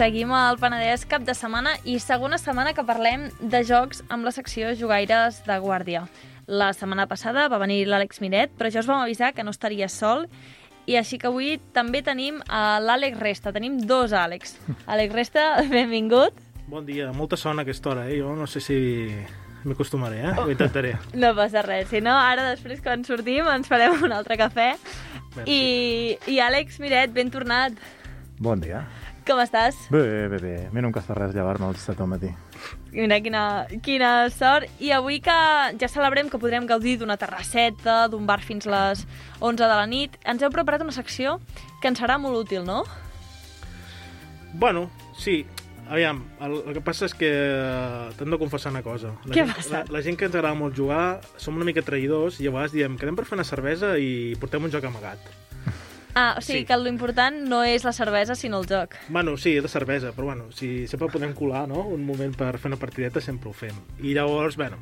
Seguim 0.00 0.30
al 0.32 0.56
Penedès 0.56 1.02
cap 1.04 1.26
de 1.28 1.34
setmana 1.36 1.74
i 1.84 1.98
segona 2.00 2.38
setmana 2.40 2.70
que 2.72 2.80
parlem 2.88 3.26
de 3.52 3.58
jocs 3.68 3.98
amb 4.08 4.24
la 4.24 4.30
secció 4.32 4.70
Jugaires 4.72 5.42
de 5.44 5.58
Guàrdia. 5.60 6.06
La 6.48 6.70
setmana 6.72 7.04
passada 7.10 7.42
va 7.52 7.58
venir 7.60 7.82
l'Àlex 7.84 8.22
Miret, 8.24 8.54
però 8.56 8.70
ja 8.72 8.80
us 8.80 8.88
vam 8.88 9.02
avisar 9.02 9.34
que 9.36 9.44
no 9.44 9.52
estaria 9.52 9.90
sol 9.92 10.24
i 10.88 10.96
així 10.96 11.18
que 11.20 11.28
avui 11.28 11.58
també 11.76 12.00
tenim 12.00 12.38
a 12.48 12.78
l'Àlex 12.80 13.20
Resta. 13.20 13.52
Tenim 13.52 13.76
dos 13.84 14.14
Àlex. 14.16 14.56
Àlex 14.94 15.12
Resta, 15.18 15.44
benvingut. 15.68 16.40
Bon 16.64 16.88
dia, 16.88 17.12
molta 17.12 17.36
son 17.36 17.60
a 17.60 17.68
aquesta 17.68 17.92
hora, 17.92 18.08
eh? 18.08 18.22
Jo 18.22 18.32
no 18.38 18.48
sé 18.48 18.64
si 18.64 18.80
m'hi 19.66 19.76
acostumaré, 19.76 20.24
eh? 20.30 20.34
Ho 20.40 20.48
intentaré. 20.48 20.94
No 21.26 21.34
passa 21.36 21.60
res, 21.68 21.92
si 21.92 22.00
no, 22.00 22.16
ara 22.16 22.48
després 22.54 22.80
quan 22.80 23.04
sortim 23.04 23.52
ens 23.52 23.68
farem 23.68 24.00
un 24.00 24.16
altre 24.16 24.40
cafè. 24.40 24.72
Merci. 25.36 25.60
I, 25.60 26.16
I 26.38 26.40
Àlex 26.48 26.80
Miret, 26.80 27.12
ben 27.12 27.28
tornat. 27.28 27.76
Bon 28.40 28.56
dia. 28.64 28.86
Com 29.30 29.38
estàs? 29.38 29.76
Bé, 29.94 30.26
bé, 30.26 30.38
bé. 30.42 30.54
A 30.66 30.72
mi 30.74 30.82
no 30.82 30.88
em 30.88 30.94
costa 30.94 31.14
res 31.14 31.30
llevar-me 31.36 31.68
al 31.68 31.76
7 31.78 32.02
al 32.02 32.08
matí. 32.10 32.30
Mira, 32.90 33.20
quina, 33.22 33.42
quina 33.86 34.08
sort. 34.34 34.66
I 34.82 34.90
avui 34.96 35.20
que 35.22 35.36
ja 35.78 35.88
celebrem 35.92 36.26
que 36.32 36.40
podrem 36.42 36.66
gaudir 36.66 36.96
d'una 36.98 37.14
terrasseta, 37.20 38.08
d'un 38.10 38.26
bar 38.26 38.40
fins 38.42 38.66
les 38.66 39.04
11 39.38 39.62
de 39.62 39.68
la 39.70 39.86
nit, 39.86 40.16
ens 40.26 40.42
heu 40.42 40.50
preparat 40.50 40.82
una 40.82 40.94
secció 40.96 41.36
que 41.78 41.92
ens 41.92 42.02
serà 42.02 42.16
molt 42.18 42.40
útil, 42.42 42.64
no? 42.66 42.82
Bueno, 44.58 44.88
sí, 45.14 45.44
aviam, 45.86 46.24
el, 46.42 46.56
el 46.64 46.74
que 46.74 46.82
passa 46.90 47.06
és 47.06 47.14
que 47.14 47.30
eh, 47.30 48.08
t'hem 48.18 48.34
de 48.34 48.40
confessar 48.40 48.74
una 48.74 48.82
cosa. 48.82 49.14
La 49.28 49.36
Què 49.36 49.44
gent, 49.44 49.54
passa? 49.54 49.84
La, 49.84 50.00
la 50.00 50.02
gent 50.02 50.18
que 50.18 50.26
ens 50.26 50.34
agrada 50.34 50.58
molt 50.58 50.74
jugar 50.74 51.20
som 51.38 51.54
una 51.54 51.68
mica 51.68 51.86
traïdors 51.86 52.42
i 52.42 52.50
a 52.50 52.56
vegades 52.56 52.74
diem 52.74 52.98
quedem 52.98 53.14
per 53.14 53.28
fer 53.30 53.38
una 53.38 53.46
cervesa 53.46 53.94
i 53.94 54.34
portem 54.42 54.66
un 54.66 54.74
joc 54.74 54.90
amagat. 54.90 55.22
Ah, 56.14 56.34
o 56.38 56.40
sigui 56.42 56.60
Sí. 56.60 56.66
que 56.66 56.76
l'important 56.76 57.36
no 57.48 57.62
és 57.62 57.84
la 57.84 57.92
cervesa, 57.92 58.34
sinó 58.34 58.58
el 58.60 58.66
joc. 58.66 58.96
Bueno, 59.08 59.36
sí, 59.36 59.54
de 59.60 59.68
cervesa, 59.68 60.10
però 60.12 60.24
bueno, 60.24 60.50
si 60.52 60.86
sempre 60.88 61.08
podem 61.08 61.32
colar, 61.34 61.68
no?, 61.68 61.86
un 61.86 62.04
moment 62.04 62.34
per 62.36 62.58
fer 62.58 62.68
una 62.72 62.76
partideta, 62.80 63.20
sempre 63.20 63.48
ho 63.48 63.52
fem. 63.52 63.76
I 64.02 64.14
llavors, 64.14 64.56
bueno, 64.56 64.78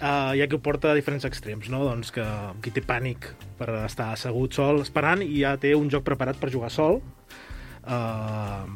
uh, 0.00 0.34
hi 0.36 0.42
ha 0.42 0.48
qui 0.48 0.56
ho 0.56 0.60
porta 0.60 0.90
a 0.92 0.94
diferents 0.94 1.24
extrems, 1.24 1.70
no?, 1.70 1.82
doncs 1.84 2.12
que 2.12 2.24
qui 2.60 2.70
té 2.70 2.82
pànic 2.82 3.30
per 3.56 3.70
estar 3.86 4.12
assegut 4.12 4.52
sol 4.52 4.82
esperant 4.82 5.22
i 5.24 5.40
ja 5.40 5.56
té 5.56 5.74
un 5.74 5.88
joc 5.88 6.04
preparat 6.04 6.36
per 6.36 6.50
jugar 6.52 6.70
sol, 6.70 7.00
uh, 7.86 8.66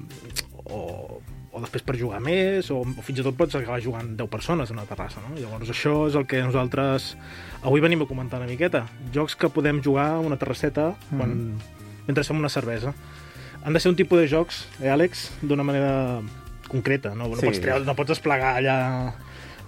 o, 0.65 1.21
o 1.53 1.61
després 1.61 1.83
per 1.83 1.97
jugar 1.99 2.21
més, 2.23 2.69
o, 2.71 2.81
o 2.85 3.03
fins 3.03 3.19
i 3.19 3.25
tot 3.27 3.35
pots 3.39 3.57
acabar 3.59 3.81
jugant 3.83 4.13
10 4.17 4.29
persones 4.31 4.71
a 4.71 4.75
una 4.77 4.85
terrassa, 4.87 5.19
no? 5.25 5.35
Llavors 5.35 5.71
això 5.73 5.95
és 6.07 6.15
el 6.15 6.27
que 6.31 6.43
nosaltres 6.47 7.17
avui 7.63 7.83
venim 7.83 8.05
a 8.05 8.07
comentar 8.07 8.39
una 8.39 8.47
miqueta. 8.51 8.85
Jocs 9.15 9.35
que 9.37 9.51
podem 9.51 9.83
jugar 9.83 10.13
a 10.15 10.21
una 10.23 10.39
terrasseta 10.39 10.93
quan, 11.11 11.35
mentre 12.07 12.23
fem 12.25 12.39
una 12.39 12.49
cervesa. 12.53 12.95
Han 13.65 13.75
de 13.75 13.81
ser 13.83 13.91
un 13.91 13.97
tipus 13.99 14.21
de 14.23 14.29
jocs, 14.31 14.63
eh, 14.81 14.89
Àlex, 14.89 15.27
d'una 15.43 15.67
manera 15.67 16.21
concreta, 16.71 17.15
no? 17.17 17.27
No, 17.29 17.37
Sí. 17.37 17.47
pots 17.51 17.61
treure, 17.61 17.85
no 17.85 17.97
pots 17.99 18.15
desplegar 18.15 18.55
allà 18.57 18.79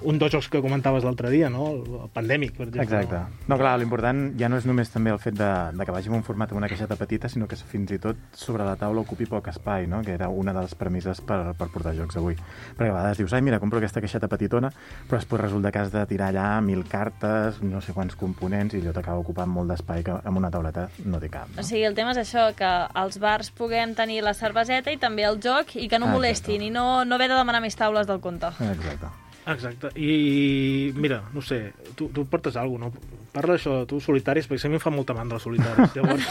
un 0.04 0.18
dels 0.18 0.32
jocs 0.32 0.48
que 0.48 0.60
comentaves 0.62 1.04
l'altre 1.04 1.30
dia, 1.30 1.48
no? 1.50 1.68
El, 1.72 1.82
pandèmic, 2.14 2.52
per 2.56 2.66
exemple. 2.68 2.82
Exacte. 3.02 3.20
No, 3.48 3.56
clar, 3.58 3.78
l'important 3.78 4.32
ja 4.38 4.48
no 4.48 4.56
és 4.58 4.66
només 4.66 4.90
també 4.90 5.10
el 5.10 5.18
fet 5.22 5.34
de, 5.38 5.50
de 5.78 5.84
que 5.86 5.92
vagi 5.94 6.08
en 6.10 6.16
un 6.18 6.22
format 6.26 6.50
amb 6.52 6.58
una 6.62 6.68
caixeta 6.68 6.96
petita, 6.96 7.28
sinó 7.28 7.46
que 7.48 7.56
fins 7.56 7.90
i 7.92 7.98
tot 8.02 8.16
sobre 8.36 8.64
la 8.64 8.76
taula 8.76 9.00
ocupi 9.02 9.26
poc 9.26 9.48
espai, 9.48 9.86
no? 9.86 10.02
que 10.02 10.12
era 10.12 10.28
una 10.28 10.52
de 10.52 10.60
les 10.66 10.74
premisses 10.74 11.20
per, 11.20 11.54
per 11.58 11.68
portar 11.72 11.94
jocs 11.96 12.16
avui. 12.16 12.36
Perquè 12.76 12.90
a 12.90 12.96
vegades 12.96 13.18
dius, 13.22 13.32
ai, 13.32 13.42
mira, 13.42 13.58
compro 13.62 13.78
aquesta 13.78 14.00
caixeta 14.00 14.28
petitona, 14.28 14.70
però 15.08 15.18
després 15.20 15.40
resulta 15.40 15.72
que 15.72 15.78
has 15.82 15.92
de 15.92 16.04
tirar 16.10 16.30
allà 16.32 16.60
mil 16.62 16.84
cartes, 16.88 17.62
no 17.62 17.80
sé 17.80 17.92
quants 17.92 18.16
components, 18.16 18.74
i 18.74 18.80
allò 18.82 18.92
t'acaba 18.96 19.18
ocupant 19.22 19.48
molt 19.50 19.70
d'espai 19.72 20.02
que 20.06 20.18
amb 20.22 20.38
una 20.38 20.50
tauleta 20.50 20.88
no 21.06 21.20
té 21.20 21.28
cap. 21.32 21.48
O 21.52 21.60
No? 21.60 21.62
sigui, 21.66 21.84
el 21.84 21.94
tema 21.94 22.12
és 22.12 22.18
això, 22.24 22.48
que 22.56 22.66
als 22.66 23.18
bars 23.22 23.50
puguem 23.50 23.94
tenir 23.94 24.22
la 24.22 24.34
cerveseta 24.34 24.90
i 24.92 24.98
també 24.98 25.24
el 25.28 25.40
joc 25.42 25.76
i 25.76 25.88
que 25.88 25.98
no 25.98 26.06
Ah, 26.10 26.12
molestin 26.16 26.56
exacte. 26.60 26.66
i 26.66 26.70
no, 26.74 27.04
no 27.04 27.14
haver 27.14 27.28
de 27.30 27.36
demanar 27.38 27.60
més 27.62 27.76
taules 27.76 28.06
del 28.06 28.20
compte. 28.20 28.50
Exacte. 28.60 29.06
Exacte. 29.46 29.90
I 29.98 30.92
mira, 30.94 31.22
no 31.32 31.42
sé, 31.42 31.72
tu, 31.94 32.08
tu 32.08 32.26
portes 32.26 32.56
alguna 32.56 32.90
cosa, 32.90 33.00
no? 33.02 33.20
Parla 33.32 33.54
d'això, 33.56 33.86
tu 33.88 33.96
solitaris, 33.96 34.44
perquè 34.44 34.68
a 34.68 34.70
mi 34.70 34.76
em 34.76 34.82
fa 34.82 34.90
molta 34.92 35.14
mandra 35.16 35.38
els 35.38 35.46
solitaris. 35.46 35.94
Llavors, 35.96 36.26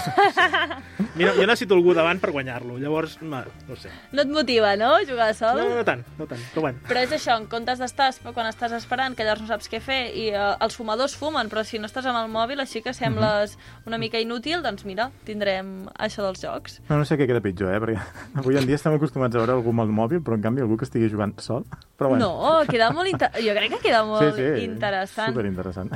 mira, 1.17 1.31
jo 1.33 1.47
necessito 1.49 1.73
algú 1.73 1.95
davant 1.97 2.19
per 2.21 2.29
guanyar-lo. 2.29 2.75
Llavors, 2.77 3.15
ma, 3.25 3.39
no 3.65 3.77
sé. 3.79 3.89
No 4.13 4.21
et 4.21 4.29
motiva, 4.29 4.75
no?, 4.77 4.91
jugar 5.09 5.31
sol? 5.33 5.57
No, 5.57 5.79
no 5.79 5.85
tant, 5.87 6.03
no 6.19 6.27
tant, 6.29 6.43
però 6.53 6.67
bueno. 6.67 6.83
Però 6.85 7.01
és 7.01 7.15
això, 7.17 7.39
en 7.41 7.47
comptes 7.49 7.81
d'estar 7.81 8.11
quan 8.35 8.45
estàs 8.51 8.75
esperant, 8.77 9.17
que 9.17 9.25
llavors 9.25 9.41
no 9.41 9.49
saps 9.49 9.71
què 9.71 9.81
fer, 9.81 9.99
i 10.13 10.27
eh, 10.29 10.43
els 10.61 10.77
fumadors 10.77 11.17
fumen, 11.17 11.49
però 11.49 11.65
si 11.65 11.81
no 11.81 11.89
estàs 11.89 12.05
amb 12.05 12.21
el 12.21 12.29
mòbil, 12.29 12.61
així 12.61 12.83
que 12.85 12.93
sembles 12.93 13.57
una 13.89 13.97
mica 13.97 14.21
inútil, 14.21 14.61
doncs 14.61 14.85
mira, 14.85 15.09
tindrem 15.25 15.89
això 15.97 16.21
dels 16.27 16.45
jocs. 16.45 16.77
No, 16.85 17.01
no 17.01 17.09
sé 17.09 17.17
què 17.17 17.25
queda 17.25 17.41
pitjor, 17.41 17.73
eh? 17.73 17.81
Perquè 17.81 17.97
avui 18.43 18.61
en 18.61 18.69
dia 18.69 18.77
estem 18.77 18.93
acostumats 18.93 19.33
a 19.33 19.41
veure 19.41 19.57
algú 19.57 19.73
amb 19.73 19.87
el 19.87 19.95
mòbil, 20.03 20.21
però 20.21 20.37
en 20.37 20.45
canvi 20.45 20.61
algú 20.61 20.77
que 20.77 20.85
estigui 20.85 21.09
jugant 21.09 21.33
sol. 21.41 21.65
Però 21.97 22.13
bueno. 22.13 22.29
No, 22.29 22.53
queda 22.69 22.91
molt 22.93 23.00
inter... 23.09 23.29
jo 23.41 23.53
crec 23.57 23.75
que 23.75 23.81
queda 23.87 24.03
molt 24.05 24.35
sí, 24.35 24.43
sí, 24.43 24.65
interessant. 24.65 25.33
Superinteressant. 25.33 25.93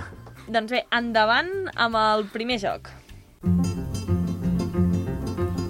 Doncs 0.47 0.71
bé, 0.71 0.83
endavant 0.93 1.51
amb 1.75 1.97
el 2.01 2.27
primer 2.33 2.59
joc. 2.61 2.91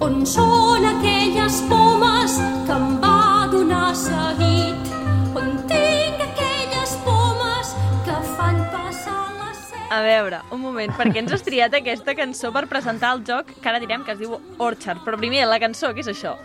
On 0.04 0.20
són 0.28 0.84
aquelles 0.84 1.62
pomes 1.70 2.36
que 2.68 2.76
em 2.76 2.98
va 3.00 3.48
donar 3.52 3.88
seguit? 3.96 4.92
On 5.40 5.56
tinc 5.70 6.22
aquelles 6.26 6.94
pomes 7.06 7.72
que 8.04 8.18
fan 8.36 8.60
passar 8.74 9.18
la 9.38 9.50
set? 9.56 9.80
A 9.88 10.02
veure, 10.04 10.42
un 10.52 10.60
moment, 10.60 10.92
per 10.98 11.08
què 11.08 11.24
ens 11.24 11.32
has 11.32 11.44
triat 11.46 11.74
aquesta 11.80 12.14
cançó 12.18 12.52
per 12.52 12.66
presentar 12.70 13.16
el 13.16 13.24
joc 13.28 13.56
que 13.56 13.72
ara 13.72 13.80
direm 13.80 14.04
que 14.04 14.12
es 14.12 14.20
diu 14.20 14.36
Orchard? 14.58 15.00
Però 15.08 15.18
primer, 15.20 15.46
la 15.48 15.60
cançó, 15.62 15.94
què 15.96 16.04
és 16.04 16.12
això? 16.12 16.36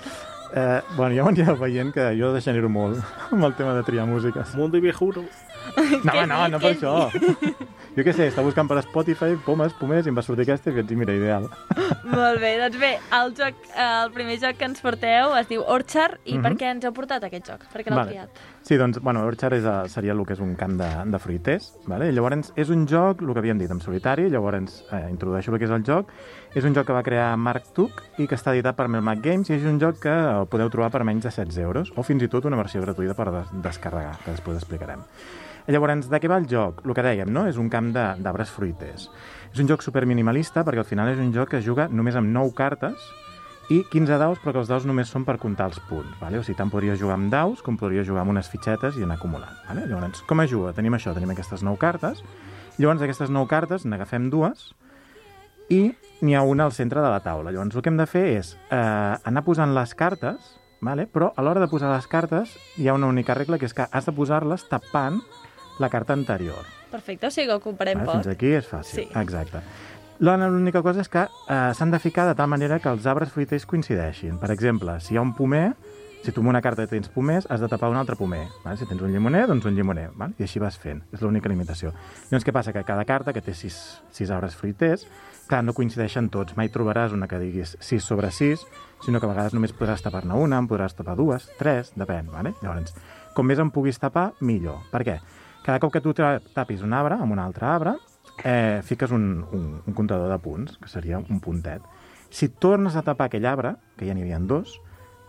Eh, 0.53 0.81
bueno, 0.97 1.15
ja 1.15 1.23
m'anireu 1.23 1.55
veient 1.59 1.93
que 1.95 2.09
jo 2.19 2.33
degenero 2.35 2.69
molt 2.69 2.99
amb 3.31 3.47
el 3.47 3.55
tema 3.55 3.75
de 3.77 3.83
triar 3.87 4.07
músiques. 4.09 4.55
Mundo 4.59 4.77
i 4.77 4.83
viejuro. 4.83 5.23
No, 6.03 6.25
no, 6.27 6.47
no 6.51 6.59
per 6.59 6.73
això. 6.75 6.95
Jo 7.91 8.05
què 8.07 8.13
sé, 8.15 8.23
estava 8.29 8.47
buscant 8.47 8.69
per 8.71 8.77
Spotify, 8.85 9.33
pomes, 9.43 9.73
pomers, 9.75 10.05
i 10.07 10.11
em 10.13 10.15
va 10.15 10.21
sortir 10.23 10.45
aquesta 10.45 10.71
i 10.71 10.75
vaig 10.77 10.85
dir, 10.87 10.95
mira, 10.95 11.11
ideal. 11.11 11.49
Molt 12.07 12.39
bé, 12.39 12.53
doncs 12.61 12.77
bé, 12.79 12.91
el, 13.17 13.33
joc, 13.35 13.57
eh, 13.73 13.87
el 14.05 14.13
primer 14.15 14.37
joc 14.39 14.55
que 14.61 14.69
ens 14.69 14.79
porteu 14.79 15.33
es 15.35 15.49
diu 15.49 15.65
Orchard, 15.67 16.21
i 16.23 16.37
per 16.37 16.53
Mhm. 16.53 16.57
què 16.61 16.69
ens 16.71 16.85
heu 16.87 16.93
portat 16.95 17.25
aquest 17.27 17.49
joc? 17.51 17.65
Per 17.73 17.81
què 17.83 17.89
l'heu 17.91 17.99
Vale. 17.99 18.13
triat? 18.13 18.39
Sí, 18.63 18.77
doncs, 18.79 19.01
bueno, 19.03 19.25
Orchard 19.27 19.57
és, 19.59 19.65
eh, 19.67 19.89
seria 19.91 20.13
el 20.15 20.23
que 20.25 20.33
és 20.33 20.39
un 20.39 20.55
camp 20.55 20.77
de, 20.79 20.87
de 21.11 21.19
fruiters, 21.19 21.73
vale? 21.85 22.07
I 22.07 22.15
llavors 22.15 22.53
és 22.55 22.69
un 22.71 22.87
joc, 22.87 23.21
el 23.27 23.33
que 23.33 23.39
havíem 23.43 23.59
dit, 23.59 23.69
en 23.75 23.81
solitari, 23.83 24.29
llavors 24.29 24.85
eh, 24.89 25.07
introdueixo 25.11 25.51
el 25.51 25.59
que 25.59 25.65
és 25.67 25.71
el 25.75 25.83
joc. 25.83 26.07
És 26.55 26.63
un 26.63 26.73
joc 26.73 26.87
que 26.87 26.93
va 26.95 27.03
crear 27.03 27.35
Mark 27.35 27.73
Tuck 27.75 28.01
i 28.19 28.25
que 28.27 28.35
està 28.35 28.53
editat 28.55 28.75
per 28.79 28.87
Melmac 28.87 29.19
Games 29.21 29.49
i 29.49 29.53
és 29.59 29.67
un 29.67 29.79
joc 29.83 29.99
que 29.99 30.15
el 30.15 30.47
podeu 30.47 30.69
trobar 30.71 30.91
per 30.91 31.03
menys 31.03 31.23
de 31.23 31.29
16 31.29 31.57
euros 31.59 31.91
o 31.97 32.03
fins 32.03 32.23
i 32.23 32.27
tot 32.31 32.45
una 32.45 32.55
versió 32.55 32.81
gratuïta 32.81 33.15
per 33.15 33.31
des 33.31 33.51
descarregar, 33.61 34.17
que 34.23 34.31
després 34.31 34.55
explicarem. 34.63 35.03
Llavors, 35.67 36.09
de 36.09 36.19
què 36.21 36.29
va 36.31 36.39
el 36.41 36.47
joc? 36.49 36.81
El 36.85 36.95
que 36.97 37.05
dèiem, 37.05 37.29
no? 37.29 37.45
És 37.49 37.59
un 37.61 37.69
camp 37.69 37.91
d'arbres 37.93 38.49
fruiters. 38.49 39.09
És 39.51 39.59
un 39.59 39.67
joc 39.69 39.83
super 39.83 40.05
minimalista 40.07 40.63
perquè 40.63 40.81
al 40.81 40.87
final 40.87 41.11
és 41.11 41.19
un 41.19 41.33
joc 41.35 41.51
que 41.51 41.59
es 41.59 41.65
juga 41.65 41.89
només 41.91 42.15
amb 42.15 42.31
9 42.31 42.55
cartes 42.57 43.09
i 43.71 43.81
15 43.87 44.17
daus, 44.19 44.39
però 44.41 44.51
que 44.51 44.61
els 44.63 44.69
daus 44.71 44.85
només 44.87 45.11
són 45.11 45.23
per 45.27 45.37
comptar 45.39 45.69
els 45.69 45.79
punts. 45.87 46.11
Vale? 46.19 46.39
O 46.39 46.43
sigui, 46.43 46.57
tant 46.59 46.71
podries 46.71 46.99
jugar 46.99 47.15
amb 47.19 47.31
daus 47.31 47.61
com 47.63 47.77
podries 47.79 48.07
jugar 48.07 48.25
amb 48.25 48.33
unes 48.33 48.49
fitxetes 48.51 48.97
i 48.99 49.05
anar 49.05 49.19
acumulant. 49.19 49.53
Vale? 49.69 49.85
Llavors, 49.87 50.23
com 50.27 50.43
es 50.43 50.51
juga? 50.51 50.73
Tenim 50.75 50.97
això, 50.97 51.13
tenim 51.15 51.31
aquestes 51.31 51.63
9 51.63 51.79
cartes. 51.79 52.23
Llavors, 52.77 53.03
d'aquestes 53.03 53.31
9 53.31 53.47
cartes 53.51 53.85
n'agafem 53.85 54.31
dues 54.33 54.71
i 55.71 55.93
n'hi 56.21 56.35
ha 56.35 56.41
una 56.43 56.67
al 56.67 56.75
centre 56.75 56.99
de 57.03 57.11
la 57.11 57.21
taula. 57.23 57.51
Llavors, 57.51 57.75
el 57.75 57.85
que 57.85 57.91
hem 57.93 57.99
de 58.01 58.09
fer 58.09 58.25
és 58.39 58.55
eh, 58.71 59.15
anar 59.31 59.45
posant 59.47 59.75
les 59.75 59.95
cartes, 59.95 60.57
vale? 60.81 61.07
però 61.07 61.31
a 61.35 61.45
l'hora 61.45 61.63
de 61.63 61.69
posar 61.71 61.93
les 61.93 62.07
cartes 62.11 62.57
hi 62.77 62.89
ha 62.89 62.97
una 62.97 63.07
única 63.07 63.35
regla, 63.37 63.59
que 63.59 63.69
és 63.69 63.77
que 63.77 63.87
has 63.87 64.09
de 64.09 64.15
posar-les 64.15 64.67
tapant 64.67 65.21
la 65.81 65.89
carta 65.89 66.13
anterior. 66.13 66.63
Perfecte, 66.91 67.27
o 67.27 67.31
sigui 67.31 67.47
que 67.47 67.73
Vale? 67.77 68.05
poc. 68.05 68.21
Fins 68.21 68.27
aquí 68.35 68.53
és 68.55 68.67
fàcil. 68.67 69.03
Sí. 69.03 69.07
Exacte. 69.19 69.63
L'única 70.21 70.83
cosa 70.85 71.01
és 71.01 71.09
que 71.09 71.23
eh, 71.25 71.73
s'han 71.73 71.89
de 71.89 71.99
ficar 71.99 72.27
de 72.27 72.35
tal 72.37 72.47
manera 72.47 72.77
que 72.79 72.89
els 72.89 73.07
arbres 73.09 73.31
fruiters 73.33 73.65
coincideixin. 73.65 74.37
Per 74.37 74.51
exemple, 74.53 74.99
si 75.01 75.15
hi 75.15 75.17
ha 75.17 75.23
un 75.25 75.33
pomer, 75.33 75.71
si 76.21 76.29
tu 76.31 76.43
amb 76.43 76.51
una 76.51 76.61
carta 76.61 76.85
tens 76.85 77.09
pomers, 77.09 77.47
has 77.49 77.63
de 77.63 77.67
tapar 77.67 77.89
un 77.89 77.97
altre 77.97 78.15
pomer. 78.15 78.43
Vale? 78.61 78.77
Si 78.77 78.85
tens 78.85 79.01
un 79.01 79.09
llimoner, 79.09 79.47
doncs 79.49 79.65
un 79.65 79.73
llimoner. 79.73 80.11
Vale? 80.13 80.35
I 80.37 80.45
així 80.45 80.61
vas 80.61 80.77
fent. 80.77 81.01
És 81.09 81.23
l'única 81.25 81.49
limitació. 81.49 81.95
Llavors, 82.29 82.45
què 82.45 82.53
passa? 82.53 82.73
Que 82.75 82.83
cada 82.85 83.05
carta, 83.09 83.33
que 83.33 83.41
té 83.41 83.55
sis, 83.57 83.79
sis 84.13 84.29
arbres 84.29 84.53
fruiters, 84.53 85.07
clar, 85.49 85.63
no 85.65 85.73
coincideixen 85.73 86.29
tots. 86.29 86.53
Mai 86.59 86.69
trobaràs 86.69 87.17
una 87.17 87.25
que 87.27 87.41
diguis 87.41 87.73
6 87.81 88.05
sobre 88.05 88.29
6, 88.29 88.67
sinó 89.07 89.19
que 89.19 89.25
a 89.25 89.33
vegades 89.33 89.57
només 89.57 89.73
podràs 89.73 90.05
tapar-ne 90.05 90.37
una, 90.37 90.61
en 90.61 90.69
podràs 90.69 90.93
tapar 90.93 91.17
dues, 91.17 91.49
tres, 91.57 91.95
depèn. 91.97 92.29
Vale? 92.29 92.53
Llavors, 92.61 92.93
com 93.33 93.49
més 93.49 93.57
en 93.57 93.73
puguis 93.73 93.97
tapar, 93.97 94.35
millor. 94.45 94.85
Per 94.93 95.01
què? 95.07 95.17
Cada 95.63 95.79
cop 95.79 95.91
que 95.93 96.01
tu 96.01 96.13
tapis 96.13 96.81
un 96.81 96.93
arbre 96.93 97.15
amb 97.21 97.31
un 97.35 97.39
altre 97.39 97.65
arbre, 97.65 97.95
eh, 98.43 98.81
fiques 98.83 99.11
un, 99.11 99.45
un, 99.51 99.81
un 99.85 99.93
comptador 99.93 100.29
de 100.31 100.39
punts, 100.41 100.77
que 100.81 100.89
seria 100.89 101.19
un 101.19 101.39
puntet. 101.39 101.81
Si 102.31 102.47
tornes 102.49 102.95
a 102.95 103.03
tapar 103.03 103.27
aquell 103.27 103.45
arbre, 103.45 103.75
que 103.97 104.07
ja 104.07 104.13
n'hi 104.15 104.23
havia 104.23 104.39
dos, 104.39 104.79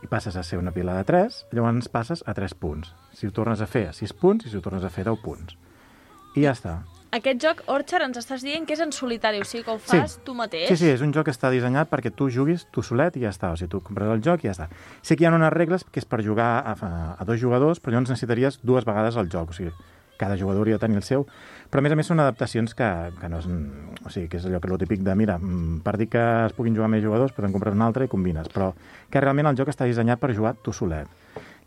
i 0.03 0.09
passes 0.11 0.35
a 0.37 0.43
ser 0.43 0.59
una 0.59 0.73
pila 0.75 0.95
de 0.97 1.05
3, 1.05 1.47
llavors 1.53 1.89
passes 1.89 2.25
a 2.27 2.35
3 2.35 2.55
punts. 2.59 2.95
Si 3.13 3.27
ho 3.27 3.33
tornes 3.33 3.61
a 3.61 3.67
fer 3.71 3.89
a 3.91 3.93
6 3.93 4.13
punts 4.19 4.47
i 4.47 4.51
si 4.51 4.57
ho 4.57 4.63
tornes 4.65 4.83
a 4.83 4.91
fer 4.91 5.05
a 5.07 5.13
10 5.13 5.21
punts. 5.23 5.55
I 6.35 6.43
ja 6.47 6.55
està. 6.57 6.79
Aquest 7.13 7.43
joc, 7.45 7.59
Orchard, 7.69 8.07
ens 8.09 8.17
estàs 8.17 8.41
dient 8.43 8.65
que 8.67 8.73
és 8.73 8.81
en 8.81 8.91
solitari, 8.97 9.43
o 9.43 9.45
sigui 9.45 9.63
que 9.67 9.71
ho 9.75 9.79
Sí. 9.79 9.99
fas 10.01 10.17
tu 10.25 10.33
mateix. 10.35 10.69
Sí, 10.71 10.77
sí, 10.81 10.89
és 10.89 11.03
un 11.05 11.13
joc 11.13 11.27
que 11.27 11.31
està 11.35 11.51
dissenyat 11.53 11.91
perquè 11.91 12.11
tu 12.11 12.31
juguis 12.33 12.65
tu 12.73 12.83
solet 12.83 13.15
i 13.19 13.21
ja 13.21 13.29
està. 13.29 13.53
O 13.53 13.57
sigui, 13.57 13.69
tu 13.69 13.83
compres 13.85 14.09
el 14.09 14.23
joc 14.25 14.43
i 14.43 14.49
ja 14.49 14.55
està. 14.57 14.69
Sí 15.03 15.15
que 15.15 15.25
hi 15.25 15.27
ha 15.29 15.35
unes 15.35 15.53
regles 15.53 15.85
que 15.85 16.01
és 16.01 16.07
per 16.09 16.23
jugar 16.25 16.63
a, 16.65 16.73
a, 16.73 17.17
a 17.21 17.25
dos 17.29 17.39
jugadors, 17.39 17.79
però 17.83 17.93
llavors 17.93 18.09
necessitaries 18.15 18.61
dues 18.63 18.87
vegades 18.89 19.17
el 19.21 19.29
joc. 19.29 19.51
O 19.51 19.53
sigui, 19.53 19.71
cada 20.23 20.39
jugador 20.39 20.63
hauria 20.63 20.79
de 20.79 20.85
tenir 20.87 21.01
el 21.03 21.07
seu. 21.07 21.27
Però, 21.69 21.83
a 21.83 21.87
més 21.87 21.95
a 21.95 21.99
més, 21.99 22.09
són 22.09 22.23
adaptacions 22.23 22.77
que, 22.79 22.89
que 23.19 23.31
no 23.33 23.43
és... 23.43 23.51
O 24.03 24.11
sigui, 24.11 24.31
que 24.31 24.39
és 24.39 24.47
allò 24.49 24.63
que 24.63 24.71
és 24.71 24.77
el 24.77 24.83
típic 24.85 25.03
de, 25.03 25.19
mira, 25.19 25.39
mm, 25.43 25.83
per 25.85 25.99
dir 25.99 26.09
que 26.15 26.23
es 26.47 26.57
puguin 26.57 26.79
jugar 26.79 26.91
més 26.93 27.05
jugadors, 27.05 27.35
però 27.35 27.51
en 27.51 27.55
compres 27.55 27.75
un 27.75 27.85
altre 27.85 28.07
i 28.07 28.13
combines. 28.13 28.51
Però 28.55 28.73
que 29.11 29.23
realment 29.23 29.51
el 29.51 29.59
joc 29.59 29.75
està 29.75 29.89
dissenyat 29.89 30.23
per 30.23 30.33
jugar 30.37 30.55
tu 30.63 30.75
solet. 30.77 31.11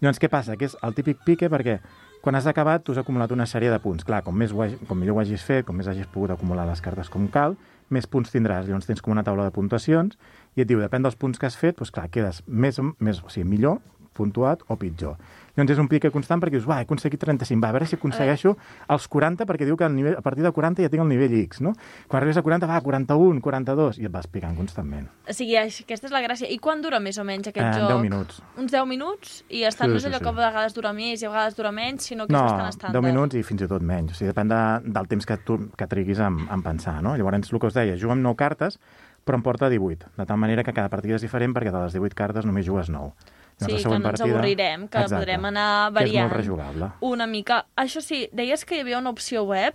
Llavors, 0.02 0.20
què 0.20 0.30
passa? 0.32 0.58
Que 0.60 0.68
és 0.68 0.76
el 0.84 0.96
típic 0.96 1.24
pique 1.26 1.50
perquè 1.52 1.80
quan 2.26 2.36
has 2.36 2.48
acabat 2.50 2.84
tu 2.84 2.92
has 2.92 3.00
acumulat 3.00 3.32
una 3.32 3.46
sèrie 3.46 3.70
de 3.70 3.80
punts. 3.80 4.04
Clar, 4.04 4.24
com, 4.26 4.36
més 4.36 4.52
ho 4.52 4.64
hagi, 4.66 4.80
com 4.90 4.98
millor 5.00 5.20
ho 5.20 5.22
hagis 5.22 5.44
fet, 5.46 5.66
com 5.68 5.78
més 5.78 5.88
hagis 5.88 6.10
pogut 6.12 6.34
acumular 6.34 6.66
les 6.68 6.82
cartes 6.82 7.12
com 7.14 7.28
cal, 7.32 7.54
més 7.94 8.08
punts 8.10 8.34
tindràs. 8.34 8.66
Llavors 8.66 8.90
tens 8.90 9.04
com 9.06 9.14
una 9.14 9.24
taula 9.24 9.46
de 9.46 9.54
puntuacions 9.56 10.18
i 10.58 10.64
et 10.64 10.70
diu, 10.70 10.82
depèn 10.82 11.06
dels 11.06 11.18
punts 11.22 11.40
que 11.40 11.46
has 11.46 11.58
fet, 11.60 11.78
doncs 11.78 11.94
clar, 11.94 12.08
quedes 12.10 12.42
més, 12.48 12.82
més 13.00 13.22
o 13.22 13.30
sigui, 13.30 13.48
millor 13.56 13.78
puntuat 14.16 14.64
o 14.72 14.78
pitjor. 14.80 15.18
Llavors 15.56 15.72
és 15.72 15.80
un 15.80 15.88
pique 15.88 16.10
constant 16.12 16.42
perquè 16.44 16.58
dius, 16.58 16.66
va, 16.68 16.82
he 16.82 16.84
aconseguit 16.84 17.22
35, 17.22 17.62
va, 17.64 17.70
a 17.70 17.76
veure 17.78 17.86
si 17.88 17.96
aconsegueixo 17.96 18.52
els 18.92 19.06
40, 19.08 19.46
perquè 19.48 19.64
diu 19.64 19.78
que 19.80 19.86
el 19.88 19.94
nivell, 19.96 20.18
a 20.20 20.24
partir 20.26 20.44
de 20.44 20.52
40 20.52 20.84
ja 20.84 20.90
tinc 20.92 21.00
el 21.06 21.08
nivell 21.08 21.32
X, 21.46 21.62
no? 21.64 21.72
Quan 22.12 22.20
arribes 22.20 22.36
a 22.36 22.44
40, 22.44 22.68
va, 22.68 22.82
41, 22.84 23.40
42, 23.46 24.00
i 24.04 24.10
et 24.10 24.12
vas 24.12 24.28
picant 24.28 24.58
constantment. 24.60 25.06
O 25.24 25.36
sigui, 25.38 25.56
aquesta 25.56 26.10
és 26.10 26.12
la 26.12 26.20
gràcia. 26.26 26.50
I 26.52 26.58
quan 26.60 26.84
dura 26.84 27.00
més 27.00 27.16
o 27.18 27.24
menys 27.24 27.48
aquest 27.54 27.70
Eh, 27.70 27.80
joc? 27.80 27.88
10 27.94 28.02
minuts. 28.04 28.42
Uns 28.60 28.72
10 28.76 28.86
minuts? 28.92 29.38
I 29.48 29.64
està, 29.64 29.86
Sí, 29.88 29.92
no 29.92 29.96
és 29.96 30.04
sí, 30.04 30.10
allò 30.10 30.20
sí. 30.20 30.24
que 30.28 30.30
a 30.30 30.38
vegades 30.42 30.76
dura 30.76 30.92
més 30.92 31.22
i 31.24 31.26
a 31.26 31.30
vegades 31.32 31.56
dura 31.56 31.72
menys, 31.72 32.04
sinó 32.12 32.28
que 32.28 32.34
No, 32.34 32.44
és 32.44 32.52
bastant 32.52 32.70
estàndard. 32.76 33.00
10 33.00 33.14
minuts 33.14 33.36
i 33.40 33.44
fins 33.44 33.62
i 33.62 33.68
tot 33.72 33.82
menys. 33.82 34.12
O 34.12 34.16
sigui, 34.20 34.34
depèn 34.34 34.52
de, 34.52 34.92
del 34.92 35.08
temps 35.08 35.26
que, 35.26 35.38
tu, 35.38 35.60
que 35.78 35.88
triguis 35.88 36.20
en, 36.20 36.48
en 36.52 36.62
pensar, 36.68 37.02
no? 37.02 37.16
Llavors, 37.16 37.48
el 37.54 37.60
que 37.64 37.68
us 37.72 37.74
deia, 37.80 37.96
jugo 37.96 38.12
amb 38.12 38.28
9 38.28 38.36
cartes, 38.36 38.78
però 39.24 39.40
em 39.40 39.42
porta 39.42 39.70
18. 39.72 40.12
De 40.18 40.26
tal 40.26 40.38
manera 40.38 40.64
que 40.68 40.74
cada 40.74 40.90
partida 40.90 41.16
és 41.16 41.22
diferent 41.24 41.56
perquè 41.56 41.72
de 41.72 41.80
les 41.80 41.94
18 41.96 42.14
cartes 42.14 42.46
només 42.46 42.66
jugues 42.68 42.90
9. 42.92 43.14
Sí, 43.58 43.78
que 43.84 44.00
no 44.00 44.10
ens 44.10 44.22
avorrirem, 44.22 44.88
que 44.92 45.04
podrem 45.08 45.46
anar 45.48 45.68
Que 45.88 45.88
és 45.88 45.94
variant. 46.02 46.28
molt 46.28 46.38
rejugable. 46.42 46.90
Una 47.02 47.26
mica. 47.28 47.66
Això 47.78 48.02
sí, 48.04 48.26
deies 48.34 48.66
que 48.66 48.76
hi 48.76 48.82
havia 48.84 49.00
una 49.00 49.10
opció 49.12 49.44
web? 49.46 49.74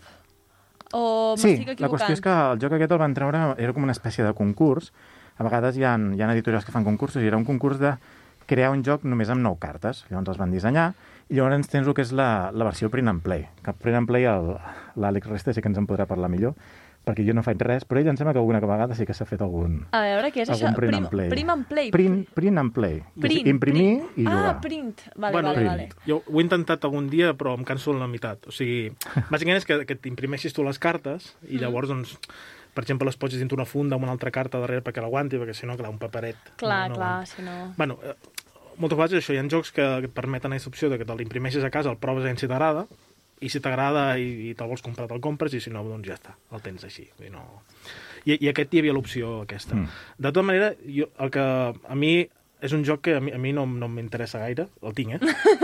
O 0.92 1.34
Sí, 1.38 1.64
la 1.78 1.88
qüestió 1.88 2.12
és 2.12 2.20
que 2.20 2.30
el 2.30 2.58
joc 2.60 2.72
aquest 2.74 2.92
el 2.92 2.98
van 2.98 3.14
treure, 3.14 3.54
era 3.56 3.72
com 3.72 3.82
una 3.86 3.92
espècie 3.92 4.24
de 4.26 4.34
concurs. 4.34 4.92
A 5.38 5.44
vegades 5.46 5.76
hi 5.78 5.84
ha, 5.84 5.94
hi 5.96 6.20
ha 6.20 6.32
editorials 6.34 6.66
que 6.66 6.72
fan 6.72 6.84
concursos 6.84 7.22
i 7.22 7.26
era 7.30 7.38
un 7.38 7.44
concurs 7.46 7.78
de 7.78 7.94
crear 8.50 8.72
un 8.74 8.82
joc 8.84 9.04
només 9.06 9.30
amb 9.30 9.40
9 9.46 9.56
cartes. 9.62 10.04
Llavors 10.10 10.28
els 10.34 10.38
van 10.42 10.50
dissenyar 10.50 10.92
i 11.30 11.38
llavors 11.38 11.68
tens 11.70 11.86
el 11.86 11.94
que 11.94 12.02
és 12.02 12.10
la, 12.12 12.50
la 12.52 12.66
versió 12.66 12.90
print 12.90 13.08
and 13.08 13.22
play. 13.22 13.46
Que 13.62 13.72
print 13.72 13.96
and 14.02 14.10
play 14.10 14.26
l'Àlex 14.26 15.30
Resta 15.30 15.54
sí 15.54 15.62
que 15.62 15.70
ens 15.70 15.78
en 15.78 15.86
podrà 15.86 16.06
parlar 16.10 16.28
millor, 16.28 16.56
perquè 17.04 17.24
jo 17.26 17.32
no 17.34 17.42
faig 17.42 17.58
res, 17.64 17.84
però 17.88 17.98
ell 18.00 18.08
em 18.12 18.16
sembla 18.18 18.32
que 18.36 18.38
alguna 18.42 18.60
vegada 18.60 18.94
sí 18.94 19.06
que 19.08 19.14
s'ha 19.16 19.24
fet 19.26 19.40
algun, 19.42 19.86
A 19.90 20.02
veure, 20.04 20.30
què 20.30 20.42
és 20.44 20.50
això? 20.50 20.68
print 20.76 20.92
Prim, 20.92 20.98
and 21.00 21.08
play. 21.10 21.28
Prim 21.30 21.50
and 21.50 21.66
play. 21.66 21.90
Print, 21.90 22.28
print 22.36 22.58
and 22.58 22.72
play. 22.76 23.02
Print, 23.18 23.46
Imprimir 23.48 23.86
print. 23.98 24.18
i 24.20 24.24
jugar. 24.28 24.46
Ah, 24.50 24.60
print. 24.60 25.00
Vale, 25.16 25.32
bueno, 25.32 25.48
vale, 25.48 25.58
print. 25.58 25.70
vale. 25.70 25.88
Jo 26.06 26.22
ho 26.26 26.38
he 26.38 26.44
intentat 26.44 26.84
algun 26.84 27.08
dia, 27.10 27.32
però 27.34 27.54
em 27.58 27.64
canso 27.64 27.92
en 27.94 28.00
la 28.00 28.06
meitat. 28.06 28.46
O 28.46 28.52
sigui, 28.52 28.92
bàsicament 29.32 29.56
és 29.62 29.66
que, 29.66 29.80
que 29.88 29.96
t'imprimeixis 29.96 30.52
tu 30.54 30.62
les 30.64 30.78
cartes 30.78 31.34
i 31.48 31.56
Mm. 31.56 31.60
llavors, 31.64 31.88
doncs, 31.88 32.18
per 32.74 32.84
exemple, 32.84 33.04
les 33.08 33.16
posis 33.16 33.40
dintre 33.40 33.56
una 33.56 33.66
funda 33.66 33.96
amb 33.96 34.04
una 34.04 34.12
altra 34.12 34.30
carta 34.30 34.60
darrere 34.60 34.82
perquè 34.84 35.00
l'aguanti, 35.02 35.36
perquè 35.40 35.52
si 35.56 35.66
no, 35.66 35.76
clar, 35.76 35.90
un 35.90 35.98
paperet... 35.98 36.36
Clar, 36.56 36.88
no, 36.90 36.94
no 36.94 37.00
clar, 37.00 37.26
si 37.26 37.42
no... 37.42 37.74
Bueno, 37.76 37.98
eh, 38.04 38.14
moltes 38.78 38.96
vegades 38.96 39.18
això, 39.24 39.34
hi 39.34 39.40
ha 39.40 39.48
jocs 39.50 39.72
que, 39.72 39.82
et 40.06 40.12
permeten 40.14 40.52
aquesta 40.54 40.70
opció 40.70 40.88
de 40.88 40.96
que 41.00 41.04
te 41.04 41.16
l'imprimeixis 41.16 41.64
a 41.64 41.70
casa, 41.74 41.90
el 41.90 41.98
proves 41.98 42.24
a 42.24 42.34
t'agrada, 42.46 42.86
i 43.40 43.48
si 43.48 43.60
t'agrada 43.60 44.18
i, 44.20 44.50
i 44.50 44.54
te'l 44.54 44.68
vols 44.68 44.82
comprar, 44.84 45.06
te'l 45.08 45.20
compres, 45.24 45.54
i 45.56 45.60
si 45.64 45.70
no, 45.72 45.82
doncs 45.84 46.06
ja 46.08 46.14
està, 46.18 46.34
el 46.52 46.60
tens 46.60 46.84
així. 46.84 47.06
Dir, 47.18 47.30
no... 47.32 47.62
I, 48.26 48.34
I 48.36 48.50
aquest 48.50 48.74
hi 48.74 48.82
havia 48.82 48.92
l'opció 48.92 49.40
aquesta. 49.46 49.74
Mm. 49.74 49.86
Mm. 49.86 50.18
De 50.18 50.28
tota 50.32 50.42
manera, 50.44 50.74
jo, 50.84 51.06
el 51.24 51.30
que 51.32 51.40
a 51.40 51.94
mi 51.96 52.12
és 52.60 52.74
un 52.76 52.82
joc 52.84 53.00
que 53.06 53.14
a 53.16 53.20
mi, 53.24 53.32
a 53.32 53.38
mi 53.40 53.54
no, 53.56 53.64
no 53.64 53.88
m'interessa 53.88 54.42
gaire, 54.42 54.66
el 54.84 54.92
tinc, 54.92 55.14
eh? 55.16 55.20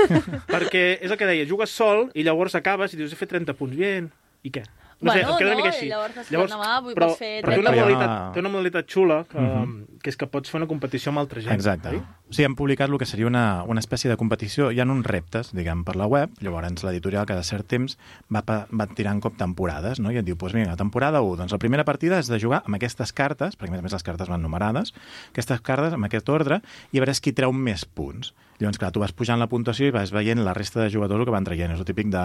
Perquè 0.55 0.87
és 1.05 1.11
el 1.13 1.19
que 1.21 1.29
deia, 1.29 1.45
jugues 1.49 1.71
sol 1.77 2.07
i 2.17 2.25
llavors 2.25 2.57
acabes 2.57 2.95
i 2.95 3.01
dius, 3.03 3.13
he 3.13 3.19
fet 3.21 3.35
30 3.35 3.53
punts, 3.59 3.77
bien, 3.77 4.09
i 4.43 4.53
què? 4.55 4.63
No 5.05 5.13
sé, 5.13 5.21
Bueno, 5.21 5.33
em 5.35 5.37
queda 5.37 5.51
no, 5.51 5.53
una 5.53 5.57
mica 5.61 5.69
i 5.69 5.77
així. 5.77 5.87
llavors 6.33 6.53
demà 6.55 6.71
vull- 6.81 6.95
però, 6.97 7.11
fer 7.19 7.43
però 7.45 7.53
té, 7.53 7.61
una 7.61 7.73
30. 7.75 7.83
modalitat, 7.83 8.33
té 8.33 8.41
una 8.41 8.49
modalitat 8.55 8.87
xula, 8.89 9.19
que, 9.29 9.39
Mhm. 9.43 9.75
que 10.01 10.09
és 10.09 10.17
que 10.17 10.27
pots 10.27 10.49
fer 10.49 10.57
una 10.63 10.67
competició 10.71 11.11
amb 11.13 11.19
altra 11.21 11.43
gent. 11.45 11.53
Exacte. 11.53 11.91
oi? 11.91 12.01
O 12.27 12.35
sigui, 12.35 12.49
hem 12.49 12.57
publicat 12.59 12.91
el 12.91 12.99
que 12.99 13.07
seria 13.07 13.29
una, 13.29 13.63
una 13.71 13.79
espècie 13.79 14.11
de 14.11 14.17
competició. 14.19 14.73
Hi 14.75 14.81
ha 14.83 14.87
uns 14.91 15.07
reptes, 15.07 15.53
diguem, 15.55 15.85
per 15.87 15.95
la 15.95 16.09
web. 16.11 16.33
Llavors, 16.43 16.83
l'editorial 16.83 17.27
cada 17.29 17.45
cert 17.47 17.69
temps 17.71 17.95
va, 18.35 18.43
va 18.43 18.87
tirant 18.99 19.21
cop 19.23 19.37
temporades, 19.39 20.01
no? 20.03 20.11
I 20.11 20.19
et 20.19 20.27
diu, 20.27 20.35
doncs 20.35 20.57
vinga, 20.57 20.75
temporada 20.81 21.23
1, 21.23 21.37
doncs 21.45 21.55
la 21.55 21.61
primera 21.63 21.85
partida 21.87 22.19
és 22.19 22.27
de 22.27 22.41
jugar 22.43 22.65
amb 22.67 22.81
aquestes 22.81 23.15
cartes, 23.15 23.55
perquè 23.55 23.71
a 23.71 23.77
més 23.77 23.85
a 23.85 23.87
més 23.87 23.95
les 23.95 24.07
cartes 24.11 24.33
van 24.33 24.43
numerades, 24.43 24.91
aquestes 25.31 25.63
cartes 25.63 25.95
amb 25.95 26.11
aquest 26.11 26.27
ordre, 26.35 26.59
i 26.91 26.99
a 26.99 27.05
veure 27.07 27.15
qui 27.23 27.31
treu 27.37 27.55
més 27.55 27.87
punts. 27.87 28.35
Llavors, 28.59 28.79
clar, 28.81 28.89
tu 28.89 29.03
vas 29.03 29.13
pujant 29.13 29.37
la 29.37 29.49
puntuació 29.53 29.91
i 29.91 29.93
vas 29.93 30.11
veient 30.15 30.41
la 30.41 30.55
resta 30.57 30.81
de 30.81 30.89
jugadors 30.89 31.21
el 31.21 31.29
que 31.29 31.33
van 31.35 31.45
traient. 31.45 31.75
És 31.75 31.81
el 31.83 31.89
típic 31.89 32.09
de... 32.13 32.23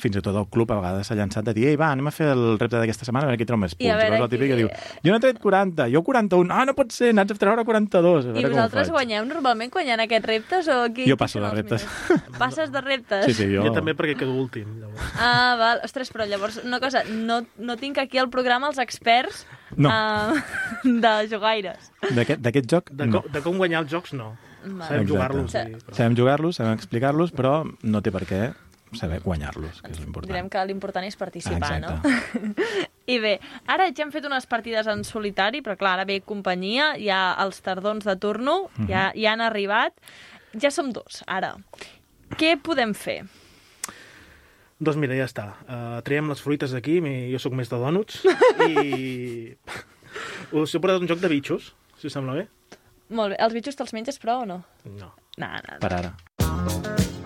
Fins 0.00 0.16
i 0.16 0.22
tot 0.24 0.36
el 0.36 0.46
club 0.52 0.70
a 0.72 0.76
vegades 0.76 1.08
s'ha 1.08 1.16
llançat 1.16 1.46
de 1.48 1.54
dir 1.56 1.66
ei, 1.70 1.78
va, 1.80 1.90
anem 1.94 2.10
a 2.10 2.12
fer 2.12 2.30
el 2.34 2.58
repte 2.60 2.76
d'aquesta 2.76 3.08
setmana 3.08 3.26
a 3.26 3.30
veure 3.30 3.40
qui 3.40 3.46
treu 3.48 3.58
més 3.60 3.72
I 3.78 3.88
a 3.88 3.96
punts. 3.96 4.02
veure 4.02 4.20
el 4.20 4.30
típic 4.32 4.52
que 4.52 4.58
diu, 4.60 4.68
jo 5.04 5.14
n'he 5.14 5.20
tret 5.24 5.40
40, 5.40 5.88
jo 5.92 6.02
41, 6.04 6.52
ah, 6.52 6.66
no 6.68 6.74
pot 6.76 6.92
ser, 6.92 7.14
n'haig 7.16 7.32
de 7.32 7.36
treure 7.40 7.64
42. 7.64 8.28
A 8.28 8.36
I 8.36 8.44
vosaltres 8.44 8.92
guanyeu 8.92 9.24
normalment 9.40 9.72
quan 9.72 9.88
hi 9.88 9.90
ha 9.94 9.96
aquests 10.04 10.26
reptes? 10.28 10.68
O 10.68 10.78
qui, 10.94 11.06
Jo 11.08 11.16
passo 11.16 11.40
de 11.40 11.50
reptes. 11.50 11.86
millors? 11.86 12.36
Passes 12.38 12.70
de 12.72 12.80
reptes? 12.84 13.24
Sí, 13.26 13.34
sí, 13.34 13.46
jo... 13.54 13.64
Jo 13.64 13.72
també 13.72 13.94
perquè 13.96 14.14
quedo 14.20 14.34
últim. 14.36 14.68
Llavors. 14.82 15.10
Ah, 15.18 15.56
val. 15.58 15.80
Ostres, 15.88 16.12
però 16.12 16.26
llavors, 16.28 16.60
una 16.64 16.78
cosa, 16.80 17.02
no, 17.08 17.40
no 17.58 17.76
tinc 17.80 17.98
aquí 17.98 18.20
al 18.20 18.28
programa 18.30 18.68
els 18.68 18.78
experts 18.78 19.46
No. 19.76 19.88
uh, 19.88 20.34
de 20.84 21.12
jugaires. 21.30 21.90
D'aquest 22.10 22.40
d'aquest 22.42 22.66
joc, 22.70 22.90
De, 22.90 23.06
no. 23.06 23.20
com, 23.22 23.32
de 23.32 23.42
com 23.44 23.56
guanyar 23.56 23.84
els 23.84 23.90
jocs, 23.92 24.12
no. 24.18 24.32
Vale. 24.64 24.88
Sabem 24.88 25.06
jugar-los. 25.08 25.54
Però- 25.54 25.94
Sabem 25.96 26.16
jugar-los, 26.18 26.56
sabem 26.60 26.74
explicar-los, 26.76 27.32
però 27.32 27.62
no 27.82 28.02
té 28.02 28.10
per 28.12 28.26
què 28.28 28.42
saber 28.92 29.20
guanyar-los, 29.22 29.80
que 29.80 29.92
és 29.94 30.00
l'important. 30.02 30.32
Direm 30.34 30.48
que 30.50 30.64
l'important 30.66 31.06
és 31.06 31.14
participar, 31.16 31.78
Exacte. 31.78 32.10
no? 32.10 32.54
I 33.10 33.18
bé, 33.18 33.32
ara 33.66 33.88
ja 33.90 34.04
hem 34.04 34.12
fet 34.14 34.26
unes 34.28 34.46
partides 34.46 34.86
en 34.92 35.02
solitari, 35.04 35.62
però 35.66 35.74
clar, 35.80 35.96
ara 35.98 36.04
ve 36.06 36.20
companyia, 36.22 36.92
hi 37.00 37.08
ha 37.10 37.34
els 37.42 37.58
tardons 37.66 38.04
de 38.06 38.14
turno, 38.22 38.68
ja, 38.86 39.08
Mhm. 39.10 39.20
ja 39.22 39.32
han 39.32 39.40
arribat. 39.40 39.92
Ja 40.60 40.70
som 40.70 40.92
dos, 40.92 41.22
ara. 41.26 41.56
Què 42.38 42.56
podem 42.62 42.92
fer? 42.94 43.24
Doncs 44.80 44.96
mira, 44.96 45.14
ja 45.14 45.26
està. 45.26 45.44
Uh, 45.68 46.00
traiem 46.02 46.28
les 46.30 46.40
fruites 46.40 46.72
d'aquí, 46.72 47.00
jo 47.32 47.38
sóc 47.38 47.52
més 47.52 47.68
de 47.68 47.76
dònuts, 47.76 48.22
i 48.70 49.56
us 50.52 50.74
he 50.74 50.80
portat 50.80 51.00
un 51.02 51.08
joc 51.10 51.20
de 51.20 51.28
bitxos, 51.28 51.74
si 51.98 52.06
us 52.08 52.12
sembla 52.16 52.34
bé. 52.40 52.46
Molt 53.10 53.34
bé, 53.34 53.36
els 53.42 53.52
bitxos 53.54 53.76
te'ls 53.76 53.92
menges, 53.92 54.18
però, 54.22 54.42
o 54.42 54.46
no? 54.46 54.62
No. 54.84 55.12
No, 55.36 55.46
no, 55.46 55.60
no. 55.68 55.78
Per 55.82 55.92
ara. 55.92 57.19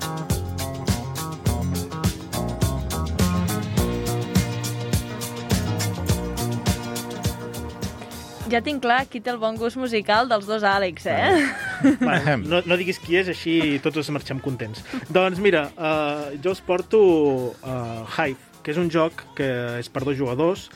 Ja 8.53 8.61
tinc 8.61 8.83
clar 8.85 9.07
qui 9.09 9.23
té 9.25 9.31
el 9.33 9.39
bon 9.41 9.57
gust 9.57 9.79
musical 9.81 10.29
dels 10.29 10.45
dos 10.49 10.65
Àlex, 10.69 11.07
eh? 11.09 11.47
Va, 12.05 12.19
no, 12.43 12.61
no 12.69 12.77
diguis 12.77 12.99
qui 13.01 13.17
és, 13.17 13.31
així 13.33 13.55
tots 13.85 13.97
ens 14.03 14.11
marxem 14.13 14.41
contents. 14.45 14.83
doncs 15.09 15.41
mira, 15.41 15.71
uh, 15.81 16.35
jo 16.45 16.53
us 16.53 16.61
porto 16.65 17.01
uh, 17.55 18.05
Hive, 18.19 18.37
que 18.65 18.75
és 18.75 18.81
un 18.81 18.91
joc 18.93 19.25
que 19.39 19.49
és 19.81 19.89
per 19.93 20.05
dos 20.05 20.19
jugadors. 20.19 20.69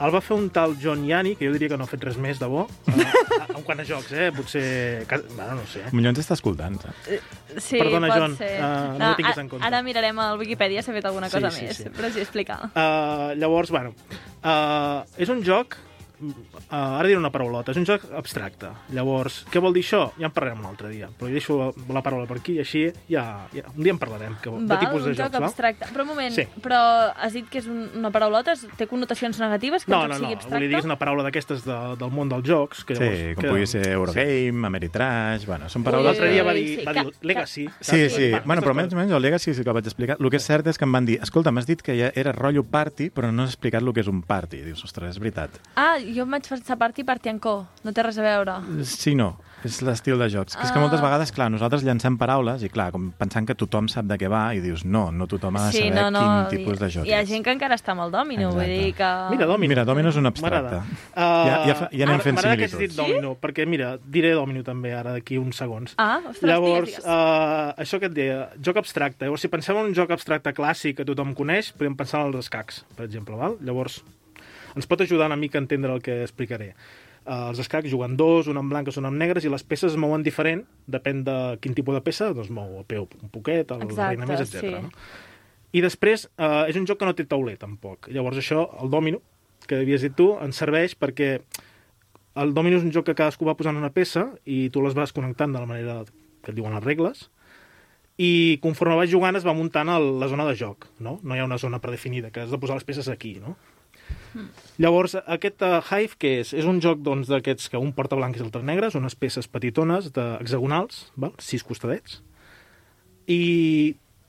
El 0.00 0.14
va 0.14 0.22
fer 0.24 0.32
un 0.38 0.46
tal 0.48 0.78
John 0.80 1.02
Yanni, 1.04 1.34
que 1.36 1.44
jo 1.44 1.52
diria 1.52 1.68
que 1.68 1.76
no 1.76 1.84
ha 1.84 1.90
fet 1.90 2.06
res 2.06 2.16
més 2.16 2.38
de 2.40 2.46
bo, 2.48 2.62
uh, 2.70 3.02
en 3.58 3.66
quant 3.66 3.82
a 3.82 3.84
jocs, 3.84 4.14
eh? 4.16 4.30
Potser... 4.32 4.64
Bueno, 5.10 5.58
no 5.58 5.66
ho 5.66 5.68
sé. 5.68 5.82
Millor 5.92 6.14
ens 6.14 6.22
està 6.22 6.38
escoltant, 6.38 6.78
saps? 6.80 7.10
Sí, 7.58 7.76
Perdona, 7.82 8.08
pot 8.14 8.22
Joan, 8.22 8.38
ser. 8.38 8.54
uh, 8.62 8.94
no 8.96 9.10
ho 9.10 9.18
tinguis 9.18 9.42
en 9.44 9.50
compte. 9.50 9.66
Ara 9.66 9.82
mirarem 9.84 10.22
al 10.24 10.38
Wikipedia 10.40 10.86
si 10.86 10.94
ha 10.94 10.96
fet 10.96 11.10
alguna 11.10 11.28
Sí, 11.28 11.36
cosa 11.36 11.50
sí, 11.58 11.66
més. 11.68 11.82
sí. 11.82 11.90
Però 11.98 12.08
sí, 12.14 12.22
explica. 12.24 12.62
Uh, 12.70 13.34
llavors, 13.42 13.74
bueno, 13.74 13.92
uh, 14.40 15.02
és 15.20 15.28
un 15.34 15.42
joc 15.44 15.76
uh, 16.20 16.98
ara 17.00 17.06
diré 17.08 17.18
una 17.18 17.30
paraulota, 17.32 17.72
és 17.72 17.78
un 17.80 17.86
joc 17.88 18.04
abstracte. 18.16 18.68
Llavors, 18.94 19.44
què 19.50 19.60
vol 19.62 19.72
dir 19.76 19.82
això? 19.84 20.10
Ja 20.18 20.28
en 20.28 20.34
parlarem 20.36 20.60
un 20.60 20.66
altre 20.70 20.88
dia, 20.92 21.08
però 21.18 21.28
jo 21.30 21.36
deixo 21.38 21.56
la, 21.58 21.70
la 21.96 22.02
paraula 22.06 22.26
per 22.30 22.38
aquí 22.40 22.54
i 22.58 22.60
així 22.64 22.84
ja, 23.10 23.24
ja 23.54 23.64
un 23.74 23.82
dia 23.82 23.92
en 23.94 23.98
parlarem, 24.02 24.36
que, 24.42 24.50
de 24.50 24.66
Val, 24.70 24.78
tipus 24.84 25.04
de 25.04 25.10
un 25.10 25.16
joc 25.16 25.24
jocs, 25.26 25.38
val? 25.38 25.48
abstracte. 25.48 25.90
Però 25.94 26.02
un 26.06 26.10
moment, 26.12 26.34
Sí. 26.34 26.44
però 26.62 26.80
has 27.16 27.32
dit 27.32 27.48
que 27.50 27.58
és 27.62 27.66
un, 27.70 27.88
una 27.98 28.10
paraulota? 28.14 28.54
Té 28.76 28.86
connotacions 28.90 29.38
negatives? 29.40 29.84
Que 29.84 29.92
No, 29.92 30.02
no, 30.06 30.14
no, 30.18 30.20
sigui 30.20 30.50
vull 30.50 30.68
dir, 30.68 30.78
és 30.78 30.84
una 30.88 30.98
paraula 31.00 31.24
d'aquestes 31.26 31.64
de, 31.64 31.78
del 32.00 32.10
món 32.14 32.28
dels 32.30 32.46
jocs. 32.46 32.84
Que 32.84 32.94
Sí, 32.96 33.02
llavors, 33.04 33.34
com 33.36 33.42
que, 33.44 33.50
pugui 33.54 33.66
ser 33.66 33.86
Eurogame, 33.94 34.66
Ameritrash... 34.66 35.46
Bueno, 35.46 35.68
són 35.72 35.84
paraules... 35.86 36.10
L'altre 36.18 36.30
dia 36.32 36.44
va 36.46 36.52
Sí, 36.54 36.64
dir, 36.64 36.76
sí, 36.80 36.84
va 36.86 36.92
que- 36.94 37.04
dir 37.04 37.14
Legacy. 37.30 37.64
Sí, 37.80 38.00
saps? 38.08 38.14
sí. 38.14 38.30
Va, 38.32 38.42
Bueno, 38.44 38.62
però 38.62 38.72
aquestes 38.74 38.94
més 38.94 38.94
o 38.94 39.00
menys 39.00 39.12
el 39.16 39.22
Legacy 39.22 39.54
sí 39.54 39.62
que 39.64 39.70
el 39.70 39.76
vaig 39.78 39.86
explicar. 39.90 40.16
El 40.20 40.30
que 40.30 40.36
és 40.40 40.46
cert 40.46 40.66
és 40.70 40.78
que 40.78 40.84
em 40.88 40.92
van 40.92 41.06
dir, 41.06 41.18
escolta, 41.22 41.52
m'has 41.54 41.66
dit 41.68 41.82
que 41.82 41.94
ja 41.98 42.10
era 42.14 42.32
rotllo 42.32 42.64
party, 42.64 43.10
però 43.14 43.30
no 43.32 43.44
has 43.44 43.54
explicat 43.54 43.82
el 43.82 43.92
que 43.96 44.00
és 44.04 44.08
un 44.10 44.22
party. 44.22 44.62
Dius, 44.66 44.82
ostres, 44.84 45.14
és 45.16 45.18
veritat. 45.22 45.58
Ah, 45.76 45.96
jo 46.14 46.22
em 46.24 46.30
vaig 46.30 46.46
pensar 46.48 46.76
partir 46.78 47.04
per 47.04 47.18
Tiancó. 47.18 47.66
No 47.84 47.92
té 47.92 48.02
res 48.02 48.18
a 48.18 48.22
veure. 48.22 48.58
Sí, 48.84 49.14
no. 49.14 49.38
És 49.62 49.82
l'estil 49.84 50.16
de 50.16 50.24
jocs. 50.32 50.54
Que 50.56 50.62
és 50.64 50.70
que 50.72 50.78
moltes 50.80 51.00
Ah. 51.00 51.04
vegades, 51.04 51.30
clar, 51.36 51.50
nosaltres 51.52 51.82
llancem 51.84 52.16
paraules 52.16 52.62
i, 52.64 52.70
clar, 52.72 52.90
com 52.92 53.10
pensant 53.12 53.44
que 53.46 53.54
tothom 53.54 53.88
sap 53.92 54.06
de 54.08 54.16
què 54.16 54.26
va 54.26 54.54
i 54.54 54.60
dius, 54.60 54.86
no, 54.86 55.10
no 55.12 55.26
tothom 55.28 55.54
ha 55.58 55.66
de 55.66 55.72
sí, 55.72 55.82
saber 55.90 55.94
no, 56.00 56.10
no. 56.10 56.48
quin 56.48 56.58
tipus 56.64 56.78
de 56.80 56.88
joc 56.88 57.04
Hi 57.06 57.12
ha 57.12 57.20
és. 57.20 57.28
gent 57.28 57.44
que 57.44 57.52
encara 57.52 57.74
està 57.76 57.92
amb 57.92 58.00
el 58.06 58.10
dòmino, 58.10 58.48
vull 58.54 58.62
Exacte. 58.62 58.84
dir 58.86 58.94
que... 58.94 59.10
Mira, 59.36 59.44
Domino. 59.46 59.68
Mira, 59.68 59.84
Domino 59.84 60.08
és 60.08 60.16
un 60.16 60.26
abstracte. 60.26 60.62
M'agrada. 60.62 60.84
Ja- 61.14 61.66
ja 61.66 61.74
fa- 61.74 61.88
ja 61.92 62.04
anem 62.04 62.16
m'agrada- 62.16 62.22
fent 62.22 62.34
M'agrada 62.36 62.56
que 62.56 62.68
similituds. 62.68 62.96
dit 62.96 63.06
Domino, 63.06 63.34
perquè 63.36 63.66
mira, 63.66 63.98
diré 64.02 64.30
Domino 64.32 64.62
també 64.64 64.94
ara 64.94 65.12
d'aquí 65.12 65.36
uns 65.36 65.56
segons. 65.56 65.92
Ah, 65.98 66.20
ostres, 66.26 66.42
Llavors, 66.42 66.86
digues, 66.86 67.04
digues. 67.04 67.04
uh, 67.04 67.74
això 67.76 68.00
que 68.00 68.06
et 68.06 68.14
deia, 68.14 68.48
joc 68.62 68.78
abstracte. 68.78 69.26
Llavors, 69.26 69.42
si 69.42 69.48
pensem 69.48 69.76
en 69.76 69.84
un 69.84 69.94
joc 69.94 70.10
abstracte 70.10 70.54
clàssic 70.54 70.96
que 70.96 71.04
tothom 71.04 71.34
coneix, 71.34 71.72
podem 71.72 71.94
pensar 71.94 72.22
en 72.22 72.28
els 72.32 72.46
escacs, 72.46 72.86
per 72.96 73.04
exemple. 73.04 73.36
Val? 73.36 73.58
Llavors, 73.60 74.02
ens 74.74 74.90
pot 74.90 75.00
ajudar 75.00 75.30
una 75.30 75.38
mica 75.40 75.58
a 75.58 75.64
entendre 75.64 75.92
el 75.94 76.02
que 76.02 76.20
explicaré. 76.22 76.74
Uh, 77.20 77.50
els 77.50 77.60
escacs 77.62 77.90
juguen 77.92 78.16
dos, 78.16 78.48
un 78.48 78.56
en 78.56 78.68
blanques, 78.70 78.96
un 78.96 79.08
en 79.08 79.18
negres, 79.20 79.44
i 79.44 79.52
les 79.52 79.64
peces 79.66 79.92
es 79.92 79.98
mouen 80.00 80.24
diferent, 80.26 80.64
depèn 80.90 81.24
de 81.26 81.36
quin 81.60 81.76
tipus 81.76 81.98
de 81.98 82.04
peça, 82.04 82.30
doncs 82.36 82.52
mou 82.54 82.78
el 82.80 82.86
peu 82.88 83.04
un 83.20 83.32
poquet, 83.32 83.68
el 83.70 83.84
Exacte, 83.84 84.14
reina 84.14 84.28
més, 84.30 84.40
etc. 84.46 84.62
sí. 84.64 84.72
No? 84.76 84.92
I 85.76 85.82
després, 85.84 86.26
uh, 86.40 86.64
és 86.66 86.78
un 86.80 86.88
joc 86.88 86.98
que 86.98 87.06
no 87.06 87.14
té 87.14 87.28
tauler, 87.28 87.58
tampoc. 87.60 88.08
Llavors, 88.10 88.40
això, 88.40 88.64
el 88.82 88.90
domino, 88.90 89.20
que 89.68 89.82
havies 89.84 90.02
dit 90.02 90.16
tu, 90.16 90.32
ens 90.42 90.58
serveix 90.58 90.96
perquè 90.98 91.36
el 92.40 92.54
domino 92.54 92.78
és 92.78 92.86
un 92.86 92.92
joc 92.94 93.10
que 93.10 93.16
cadascú 93.18 93.46
va 93.46 93.56
posant 93.58 93.78
una 93.78 93.92
peça 93.94 94.30
i 94.46 94.68
tu 94.74 94.82
les 94.82 94.96
vas 94.96 95.12
connectant 95.14 95.52
de 95.52 95.62
la 95.62 95.68
manera 95.68 96.00
que 96.42 96.52
et 96.52 96.56
diuen 96.56 96.74
les 96.74 96.84
regles 96.84 97.28
i 98.20 98.58
conforme 98.62 98.98
vas 98.98 99.10
jugant 99.10 99.38
es 99.38 99.46
va 99.46 99.54
muntant 99.56 99.90
el, 99.92 100.12
la 100.20 100.28
zona 100.28 100.46
de 100.48 100.56
joc, 100.58 100.86
no? 101.00 101.18
No 101.22 101.36
hi 101.36 101.40
ha 101.40 101.46
una 101.48 101.58
zona 101.58 101.80
predefinida, 101.80 102.30
que 102.30 102.42
has 102.42 102.52
de 102.52 102.58
posar 102.60 102.76
les 102.76 102.84
peces 102.84 103.08
aquí, 103.08 103.38
no? 103.40 103.56
Llavors, 104.80 105.16
aquest 105.26 105.62
uh, 105.66 105.80
Hive, 105.90 106.16
què 106.20 106.32
és? 106.40 106.52
És 106.56 106.68
un 106.68 106.78
joc 106.82 107.02
doncs, 107.04 107.28
d'aquests 107.30 107.68
que 107.72 107.80
un 107.80 107.92
porta 107.96 108.18
blancs 108.18 108.38
i 108.38 108.44
l'altre 108.44 108.62
negres, 108.64 108.96
unes 108.98 109.16
peces 109.18 109.50
petitones, 109.50 110.12
de, 110.16 110.26
hexagonals, 110.40 111.08
val? 111.20 111.34
sis 111.42 111.66
costadets, 111.66 112.20
i 113.30 113.40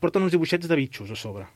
porten 0.01 0.25
uns 0.25 0.33
dibuixets 0.33 0.67
de 0.67 0.77
bitxos 0.79 1.13
a 1.13 1.19
sobre. 1.19 1.47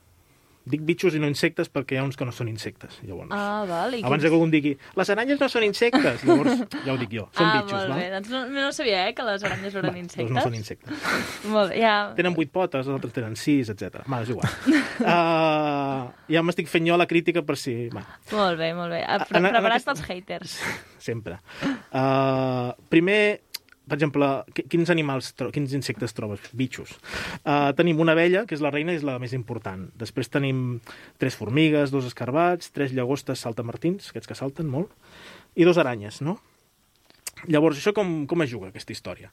Dic 0.65 0.81
bitxos 0.81 1.13
i 1.13 1.19
no 1.21 1.27
insectes 1.29 1.69
perquè 1.69 1.93
hi 1.93 1.97
ha 2.01 2.03
uns 2.03 2.17
que 2.17 2.25
no 2.25 2.31
són 2.33 2.47
insectes. 2.49 2.95
Llavors, 3.05 3.29
Ah, 3.31 3.65
val. 3.69 3.93
I 3.93 3.99
abans 4.01 4.23
quins- 4.23 4.23
que 4.25 4.33
algú 4.33 4.45
em 4.47 4.51
digui 4.51 4.71
les 4.97 5.09
aranyes 5.13 5.39
no 5.39 5.47
són 5.49 5.63
insectes, 5.67 6.23
llavors 6.25 6.63
ja 6.85 6.93
ho 6.93 6.97
dic 6.97 7.11
jo, 7.13 7.27
són 7.37 7.45
ah, 7.45 7.51
bitxos, 7.59 7.75
molt 7.83 7.89
val? 7.91 7.99
bé. 7.99 8.07
Doncs 8.15 8.29
no, 8.33 8.41
no 8.49 8.71
sabia, 8.73 9.03
eh, 9.07 9.13
que 9.13 9.21
les 9.27 9.43
aranyes 9.45 9.75
eren 9.75 9.93
Va, 9.93 9.99
insectes. 9.99 10.25
Doncs 10.25 10.35
no 10.39 10.41
són 10.47 10.55
insectes. 10.57 11.05
Molt 11.53 11.69
bé, 11.69 11.79
ja... 11.83 11.93
Tenen 12.17 12.33
vuit 12.33 12.49
potes, 12.51 12.81
els 12.87 12.95
altres 12.97 13.13
tenen 13.13 13.35
sis, 13.37 13.69
etc. 13.69 14.01
Va, 14.09 14.23
és 14.25 14.29
igual. 14.33 14.49
uh, 15.05 16.09
ja 16.33 16.41
m'estic 16.41 16.67
fent 16.71 16.87
jo 16.89 16.97
la 16.97 17.05
crítica 17.09 17.43
per 17.45 17.57
si... 17.61 17.75
Va, 17.93 18.01
Molt 18.33 18.57
bé, 18.57 18.73
molt 18.73 18.89
bé. 18.95 19.03
Ah, 19.05 19.19
Pre 19.25 19.41
Preparats 19.45 19.85
pels 19.85 20.01
haters. 20.09 20.57
sempre. 20.97 21.37
Uh, 21.93 22.73
primer, 22.89 23.41
per 23.87 23.97
exemple, 23.97 24.27
qui- 24.53 24.65
quins 24.69 24.89
animals, 24.89 25.33
quins 25.53 25.73
insectes 25.77 26.13
trobes? 26.17 26.39
Bitxos. 26.53 26.95
Uh, 27.43 27.71
tenim 27.77 27.99
una 28.01 28.13
abella, 28.17 28.45
que 28.45 28.55
és 28.57 28.61
la 28.61 28.71
reina, 28.73 28.93
és 28.93 29.03
la 29.05 29.17
més 29.21 29.33
important. 29.37 29.87
Després 29.97 30.29
tenim 30.33 30.79
tres 31.21 31.35
formigues, 31.37 31.91
dos 31.93 32.05
escarbats, 32.09 32.71
tres 32.73 32.91
llagostes 32.93 33.39
saltamartins, 33.45 34.09
aquests 34.09 34.27
que 34.31 34.35
salten 34.37 34.67
molt, 34.71 34.91
i 35.55 35.63
dos 35.67 35.77
aranyes, 35.77 36.21
no? 36.25 36.39
Llavors, 37.47 37.77
això 37.77 37.93
com, 37.93 38.25
com 38.27 38.41
es 38.41 38.49
juga, 38.49 38.69
aquesta 38.71 38.93
història? 38.95 39.31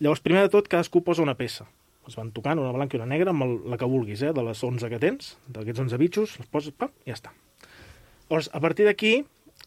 Llavors, 0.00 0.20
primer 0.24 0.42
de 0.46 0.52
tot, 0.54 0.68
cadascú 0.70 1.02
posa 1.06 1.22
una 1.22 1.36
peça. 1.38 1.66
Es 2.08 2.16
van 2.16 2.30
tocant, 2.32 2.58
una 2.58 2.72
blanca 2.72 2.96
i 2.96 3.00
una 3.02 3.06
negra, 3.10 3.30
amb 3.34 3.44
el, 3.44 3.56
la 3.68 3.76
que 3.76 3.84
vulguis, 3.86 4.22
eh, 4.24 4.32
de 4.32 4.42
les 4.46 4.62
11 4.64 4.88
que 4.88 4.98
tens, 5.02 5.34
d'aquests 5.52 5.82
11 5.84 5.98
bitxos, 6.00 6.38
les 6.40 6.48
poses, 6.48 6.72
pam, 6.72 6.90
i 7.04 7.12
ja 7.12 7.18
està. 7.18 7.34
Llavors, 8.30 8.48
a 8.52 8.60
partir 8.64 8.86
d'aquí, 8.88 9.12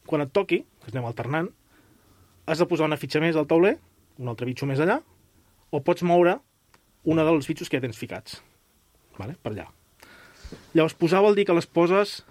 quan 0.10 0.24
et 0.26 0.32
toqui, 0.34 0.64
que 0.84 0.92
anem 0.92 1.06
alternant, 1.06 1.52
has 2.50 2.58
de 2.60 2.66
posar 2.68 2.88
una 2.90 2.98
fitxa 2.98 3.22
més 3.22 3.38
al 3.38 3.46
tauler, 3.48 3.76
un 4.22 4.32
altre 4.32 4.48
bitxo 4.50 4.70
més 4.70 4.82
allà, 4.84 5.00
o 5.72 5.82
pots 5.84 6.06
moure 6.06 6.38
una 7.10 7.26
dels 7.26 7.48
bitxos 7.50 7.70
que 7.70 7.80
ja 7.80 7.86
tens 7.86 7.98
ficats. 7.98 8.40
Vale? 9.18 9.36
Per 9.42 9.54
allà. 9.54 9.68
Llavors, 10.76 10.96
posar 11.00 11.24
vol 11.26 11.38
dir 11.38 11.48
que 11.50 11.58
les 11.58 11.68
poses... 11.68 12.22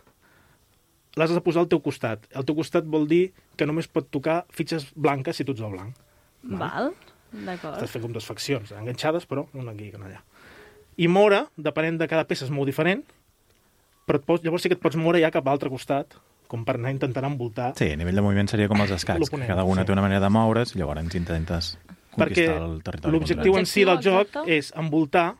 Les 1.18 1.26
has 1.26 1.34
de 1.34 1.42
posar 1.42 1.64
al 1.64 1.70
teu 1.70 1.80
costat. 1.82 2.28
Al 2.38 2.46
teu 2.46 2.54
costat 2.54 2.86
vol 2.86 3.08
dir 3.10 3.32
que 3.58 3.66
només 3.66 3.88
pot 3.90 4.06
tocar 4.14 4.44
fitxes 4.54 4.86
blanques 4.94 5.40
si 5.40 5.46
tu 5.46 5.56
ets 5.56 5.64
el 5.66 5.72
blanc. 5.74 5.96
Val? 6.60 6.92
D'acord. 7.32 7.74
Estàs 7.74 7.90
fent 7.96 8.04
com 8.04 8.14
dues 8.14 8.26
faccions, 8.26 8.70
enganxades, 8.78 9.26
però 9.26 9.48
una 9.58 9.74
aquí 9.74 9.88
i 9.90 9.96
una 9.98 10.06
allà. 10.06 10.20
I 11.02 11.08
moure, 11.10 11.44
depenent 11.58 11.98
de 11.98 12.06
cada 12.10 12.26
peça, 12.30 12.46
és 12.46 12.54
molt 12.54 12.70
diferent, 12.70 13.02
però 14.06 14.20
et 14.20 14.26
pots, 14.26 14.44
llavors 14.46 14.62
sí 14.62 14.70
que 14.70 14.78
et 14.78 14.82
pots 14.82 14.98
moure 14.98 15.18
ja 15.22 15.32
cap 15.34 15.46
a 15.46 15.52
l'altre 15.52 15.70
costat, 15.72 16.14
com 16.50 16.64
per 16.66 16.74
anar 16.80 16.90
intentant 16.90 17.28
envoltar 17.28 17.70
Sí, 17.78 17.92
a 17.94 17.96
nivell 18.00 18.18
de 18.18 18.24
moviment 18.26 18.48
seria 18.50 18.66
com 18.68 18.80
els 18.82 18.90
escacs, 18.96 19.30
que 19.30 19.46
cada 19.46 19.62
una 19.64 19.82
sí. 19.84 19.86
té 19.86 19.92
una 19.94 20.02
manera 20.02 20.20
de 20.24 20.30
moure's 20.34 20.74
i 20.74 20.80
llavors 20.80 21.14
intentes 21.14 21.76
perquè 22.10 22.46
conquistar 22.50 22.62
el 22.66 22.82
territori. 22.82 23.12
l'objectiu 23.14 23.56
en 23.60 23.66
si 23.70 23.84
del 23.86 24.00
joc 24.02 24.26
exacte. 24.26 24.50
és 24.58 24.72
envoltar 24.74 25.36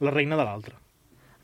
la 0.00 0.10
reina 0.14 0.36
de 0.40 0.44
l'altra. 0.48 0.78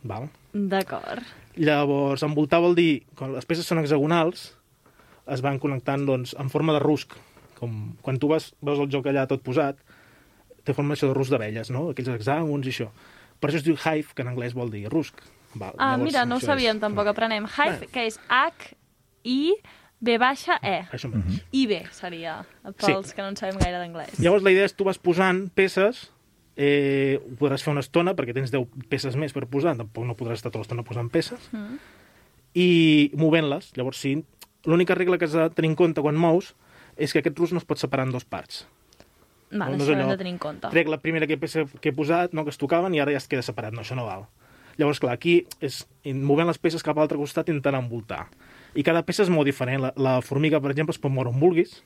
Val? 0.02 0.30
D'acord. 0.54 1.20
Llavors, 1.56 2.22
envoltar 2.24 2.60
vol 2.64 2.74
dir, 2.74 3.02
quan 3.18 3.34
les 3.36 3.44
peces 3.44 3.66
són 3.68 3.78
hexagonals, 3.82 4.54
es 5.28 5.42
van 5.44 5.58
connectant 5.58 6.06
doncs, 6.08 6.34
en 6.38 6.48
forma 6.52 6.72
de 6.72 6.80
rusc. 6.80 7.12
Com 7.58 7.96
quan 8.04 8.18
tu 8.20 8.28
vas, 8.28 8.50
veus 8.64 8.78
el 8.80 8.88
joc 8.92 9.06
allà 9.10 9.26
tot 9.28 9.42
posat, 9.44 9.76
té 10.64 10.72
forma 10.76 10.94
això 10.96 11.08
de 11.08 11.14
rusc 11.16 11.30
d'abelles, 11.32 11.70
no? 11.72 11.90
Aquells 11.90 12.08
hexàgons 12.14 12.66
i 12.68 12.72
això. 12.74 12.88
Per 13.40 13.50
això 13.50 13.60
es 13.60 13.64
diu 13.66 13.76
hive, 13.76 14.14
que 14.14 14.22
en 14.24 14.28
anglès 14.32 14.54
vol 14.56 14.70
dir 14.70 14.86
rusc. 14.92 15.20
Val, 15.54 15.72
Ah, 15.78 15.92
llavors, 15.96 16.04
mira, 16.04 16.24
no 16.24 16.36
ho 16.36 16.40
sabíem 16.40 16.76
és- 16.76 16.80
tampoc, 16.80 17.06
aprenem. 17.08 17.44
Hive, 17.44 17.78
Bueno. 17.78 17.92
que 17.92 18.06
és 18.06 18.20
H, 18.28 18.75
I, 19.26 19.56
B 19.98 20.18
baixa, 20.22 20.58
E. 20.62 20.84
Això 20.94 21.08
mateix. 21.10 21.40
I 21.56 21.64
B 21.70 21.80
seria, 21.96 22.38
pels 22.78 23.14
que 23.16 23.24
no 23.24 23.30
en 23.32 23.38
sabem 23.40 23.58
gaire 23.58 23.80
d'anglès. 23.80 24.18
Llavors 24.22 24.44
la 24.46 24.52
idea 24.54 24.66
és 24.68 24.74
tu 24.76 24.84
vas 24.86 24.98
posant 25.02 25.46
peces, 25.56 26.06
eh, 26.56 27.18
ho 27.20 27.34
podràs 27.40 27.64
fer 27.64 27.72
una 27.74 27.82
estona 27.84 28.14
perquè 28.16 28.34
tens 28.36 28.52
10 28.54 28.86
peces 28.92 29.16
més 29.18 29.34
per 29.36 29.46
posar, 29.50 29.74
tampoc 29.76 30.06
no 30.08 30.14
podràs 30.16 30.38
estar 30.40 30.52
tota 30.52 30.62
l'estona 30.64 30.84
posant 30.86 31.10
peces, 31.12 31.50
Mm. 31.52 31.78
i 32.54 32.68
movent-les. 33.16 33.72
Llavors 33.76 33.98
sí, 34.00 34.14
l'única 34.64 34.94
regla 34.94 35.18
que 35.18 35.26
has 35.26 35.32
de 35.36 35.50
tenir 35.50 35.70
en 35.72 35.76
compte 35.76 36.00
quan 36.04 36.16
mous 36.16 36.54
és 36.96 37.12
que 37.12 37.20
aquest 37.20 37.38
rus 37.38 37.52
no 37.52 37.58
es 37.58 37.64
pot 37.68 37.78
separar 37.78 38.06
en 38.06 38.12
dos 38.12 38.24
parts. 38.24 38.66
Vale, 39.50 39.76
no 39.76 39.76
és 39.76 39.82
això 39.82 39.92
ho 39.92 39.94
hem 39.94 40.00
allò, 40.06 40.14
de 40.16 40.18
tenir 40.18 40.32
en 40.32 40.38
compte. 40.42 40.68
Trec 40.72 40.88
la 40.88 40.98
primera 40.98 41.26
que, 41.28 41.36
peça 41.38 41.66
que 41.80 41.90
he 41.90 41.94
posat, 41.94 42.32
no, 42.34 42.42
que 42.44 42.50
es 42.50 42.58
tocaven, 42.58 42.94
i 42.94 43.00
ara 43.00 43.12
ja 43.12 43.18
es 43.20 43.28
queda 43.28 43.42
separat. 43.46 43.72
No, 43.76 43.82
això 43.84 43.94
no 43.94 44.04
val. 44.06 44.26
Llavors, 44.76 44.98
clar, 45.00 45.12
aquí 45.14 45.46
és 45.60 45.86
movent 46.04 46.48
les 46.48 46.58
peces 46.58 46.82
cap 46.82 46.96
a 46.96 47.00
l'altre 47.00 47.16
costat 47.20 47.48
intentant 47.48 47.78
envoltar. 47.84 48.26
I 48.76 48.84
cada 48.84 49.02
peça 49.08 49.24
és 49.24 49.32
molt 49.32 49.48
diferent. 49.48 49.80
La, 49.86 49.92
la 49.96 50.16
formiga, 50.24 50.60
per 50.60 50.72
exemple, 50.74 50.94
es 50.94 51.00
pot 51.00 51.12
moure 51.12 51.32
on 51.32 51.40
vulguis, 51.40 51.78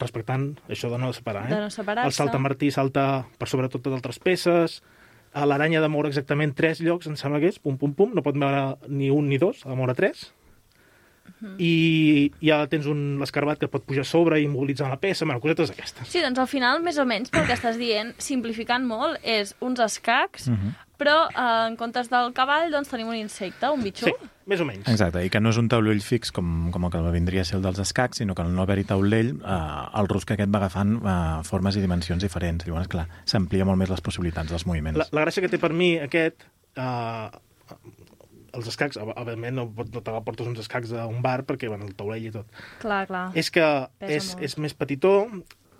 respectant 0.00 0.52
això 0.72 0.90
de 0.92 0.98
no 1.02 1.12
separar. 1.12 1.46
Eh? 1.48 1.54
De 1.54 1.62
no 1.64 1.70
separar-se. 1.70 2.08
El 2.08 2.16
saltamartí 2.16 2.70
salta 2.74 3.06
per 3.38 3.48
sobre 3.50 3.70
totes 3.72 3.94
altres 3.94 4.20
peces, 4.22 4.80
a 5.32 5.46
l'aranya 5.48 5.80
ha 5.80 5.86
de 5.86 5.90
moure 5.92 6.10
exactament 6.12 6.54
tres 6.56 6.82
llocs, 6.84 7.08
em 7.08 7.16
sembla 7.16 7.40
que 7.42 7.50
és, 7.52 7.58
pum, 7.62 7.78
pum, 7.80 7.94
pum, 7.96 8.12
no 8.14 8.24
pot 8.24 8.38
moure 8.38 8.76
ni 8.88 9.10
un 9.10 9.28
ni 9.32 9.40
dos, 9.40 9.64
ha 9.64 9.72
de 9.72 9.78
moure 9.78 9.96
tres. 9.98 10.30
Mhm. 11.42 11.54
I 11.58 12.32
ja 12.40 12.60
tens 12.70 12.86
un 12.86 13.18
l'escarbat 13.18 13.58
que 13.58 13.68
pot 13.68 13.82
pujar 13.84 14.02
a 14.02 14.08
sobre 14.08 14.40
i 14.40 14.46
mobilitzar 14.48 14.88
la 14.90 15.00
peça, 15.00 15.24
bueno, 15.24 15.40
cosetes 15.40 15.70
aquestes. 15.70 16.06
Sí, 16.08 16.20
doncs 16.22 16.38
al 16.38 16.46
final, 16.48 16.82
més 16.82 16.98
o 16.98 17.04
menys, 17.04 17.30
pel 17.30 17.46
que 17.46 17.56
estàs 17.56 17.78
dient, 17.78 18.14
simplificant 18.18 18.84
molt, 18.86 19.18
és 19.24 19.54
uns 19.60 19.80
escacs, 19.80 20.48
Mhm. 20.48 20.74
però 20.98 21.28
eh, 21.30 21.68
en 21.68 21.76
comptes 21.76 22.08
del 22.10 22.32
cavall, 22.32 22.70
doncs 22.70 22.88
tenim 22.88 23.08
un 23.08 23.16
insecte, 23.16 23.68
un 23.70 23.82
bitxo. 23.82 24.06
Sí, 24.06 24.12
més 24.46 24.60
o 24.60 24.64
menys. 24.64 24.86
Exacte, 24.86 25.24
i 25.24 25.30
que 25.30 25.40
no 25.40 25.50
és 25.50 25.56
un 25.58 25.68
taulell 25.68 26.00
fix 26.00 26.30
com, 26.30 26.70
com 26.70 26.84
el 26.84 26.90
que 26.92 26.98
vindria 27.10 27.40
a 27.42 27.44
ser 27.44 27.56
el 27.56 27.62
dels 27.62 27.78
escacs, 27.80 28.18
sinó 28.18 28.34
que 28.36 28.42
al 28.42 28.54
no 28.54 28.62
haver-hi 28.62 28.84
taulell, 28.84 29.40
eh, 29.42 29.98
el 29.98 30.06
rusc 30.08 30.30
aquest 30.30 30.50
va 30.54 30.58
agafant 30.58 31.00
eh, 31.04 31.42
formes 31.42 31.74
i 31.76 31.80
dimensions 31.80 32.22
diferents. 32.22 32.64
Llavors, 32.66 32.86
clar, 32.88 33.08
s'amplia 33.24 33.64
molt 33.64 33.78
més 33.78 33.90
les 33.90 34.00
possibilitats 34.00 34.48
dels 34.48 34.64
moviments. 34.66 34.96
La, 34.98 35.08
la 35.10 35.24
gràcia 35.26 35.40
que 35.42 35.48
té 35.48 35.58
per 35.58 35.72
mi 35.72 35.96
aquest, 35.98 36.44
eh, 36.76 37.30
els 38.52 38.68
escacs, 38.68 38.98
òb- 39.00 39.14
òbviament 39.16 39.54
no, 39.56 39.66
pot- 39.72 39.88
no 39.94 40.02
te 40.04 40.12
portes 40.26 40.46
uns 40.46 40.58
escacs 40.60 40.92
a 40.92 41.06
un 41.08 41.22
bar 41.24 41.42
perquè, 41.48 41.68
bueno, 41.68 41.86
el 41.88 41.94
taulell 41.96 42.26
i 42.26 42.30
tot, 42.34 42.46
Clar, 42.82 43.06
clar. 43.08 43.30
és 43.38 43.50
que 43.50 43.64
Pesa 43.98 44.12
és, 44.18 44.30
molt. 44.34 44.44
és 44.44 44.58
més 44.58 44.74
petitó, 44.74 45.12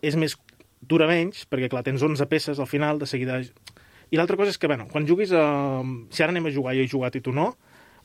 és 0.03 0.17
més 0.17 0.39
dura 0.81 1.07
menys, 1.07 1.45
perquè 1.49 1.69
clar, 1.71 1.85
tens 1.87 2.03
11 2.03 2.27
peces 2.27 2.59
al 2.59 2.67
final, 2.71 2.99
de 2.99 3.07
seguida... 3.07 3.41
I 4.13 4.19
l'altra 4.19 4.37
cosa 4.37 4.51
és 4.53 4.59
que, 4.61 4.67
bueno, 4.69 4.89
quan 4.93 5.07
juguis 5.09 5.31
a... 5.33 5.81
Si 6.13 6.21
ara 6.23 6.33
anem 6.35 6.51
a 6.51 6.53
jugar, 6.53 6.75
jo 6.77 6.83
he 6.85 6.89
jugat 6.91 7.15
i 7.17 7.23
tu 7.25 7.33
no, 7.33 7.55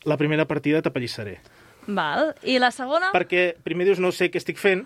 la 0.08 0.16
primera 0.16 0.46
partida 0.48 0.80
t'apallissaré. 0.82 1.40
Val. 1.88 2.34
I 2.48 2.60
la 2.64 2.70
segona? 2.72 3.10
Perquè 3.16 3.58
primer 3.64 3.88
dius, 3.90 4.00
no 4.00 4.14
sé 4.16 4.30
què 4.32 4.40
estic 4.40 4.56
fent, 4.62 4.86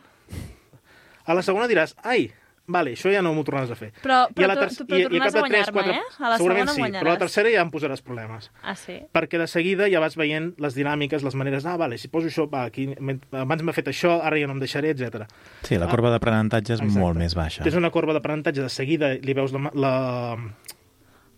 a 1.25 1.35
la 1.37 1.43
segona 1.45 1.67
diràs, 1.69 1.93
ai, 2.01 2.31
vale, 2.71 2.93
això 2.95 3.11
ja 3.13 3.21
no 3.21 3.33
m'ho 3.35 3.43
tornaràs 3.43 3.71
a 3.71 3.75
fer. 3.75 3.91
Però- 4.01 4.27
I 4.29 4.43
a 4.43 4.47
però 4.47 4.55
tu- 4.55 4.61
ter- 4.61 4.77
tu- 4.77 4.85
però 4.87 5.09
tornaràs 5.09 5.35
a 5.35 5.39
guanyar-me, 5.41 5.81
eh? 5.91 6.01
A 6.19 6.29
la 6.29 6.37
segurament 6.37 6.69
segona 6.69 6.73
sí, 6.73 6.81
em 6.81 6.85
però 6.85 6.87
a 6.87 6.91
la 6.91 7.01
guanyaràs. 7.01 7.19
tercera 7.19 7.49
ja 7.51 7.61
em 7.61 7.71
posaràs 7.71 8.01
problemes. 8.01 8.51
Ah, 8.63 8.75
sí? 8.75 8.99
Perquè 9.13 9.37
de 9.37 9.47
seguida 9.47 9.89
ja 9.91 9.99
vas 9.99 10.15
veient 10.15 10.53
les 10.57 10.75
dinàmiques, 10.75 11.23
les 11.23 11.35
maneres, 11.35 11.65
ah, 11.65 11.77
vale, 11.77 11.97
si 11.97 12.07
poso 12.07 12.27
això, 12.27 12.49
va, 12.49 12.63
aquí, 12.63 12.87
abans 13.31 13.63
m'ha 13.63 13.73
fet 13.73 13.87
això, 13.87 14.19
ara 14.23 14.39
ja 14.39 14.47
no 14.47 14.53
em 14.53 14.59
deixaré, 14.59 14.89
etc. 14.91 15.27
Sí, 15.63 15.77
la 15.77 15.87
corba 15.87 16.09
d'aprenentatge 16.09 16.73
és 16.73 16.79
Exacte. 16.81 16.99
molt 16.99 17.17
més 17.17 17.35
baixa. 17.35 17.63
Tens 17.63 17.75
una 17.75 17.91
corba 17.91 18.13
d'aprenentatge, 18.13 18.61
de 18.61 18.69
seguida 18.69 19.13
li 19.13 19.33
veus 19.33 19.51
la, 19.53 19.69
la, 19.73 20.37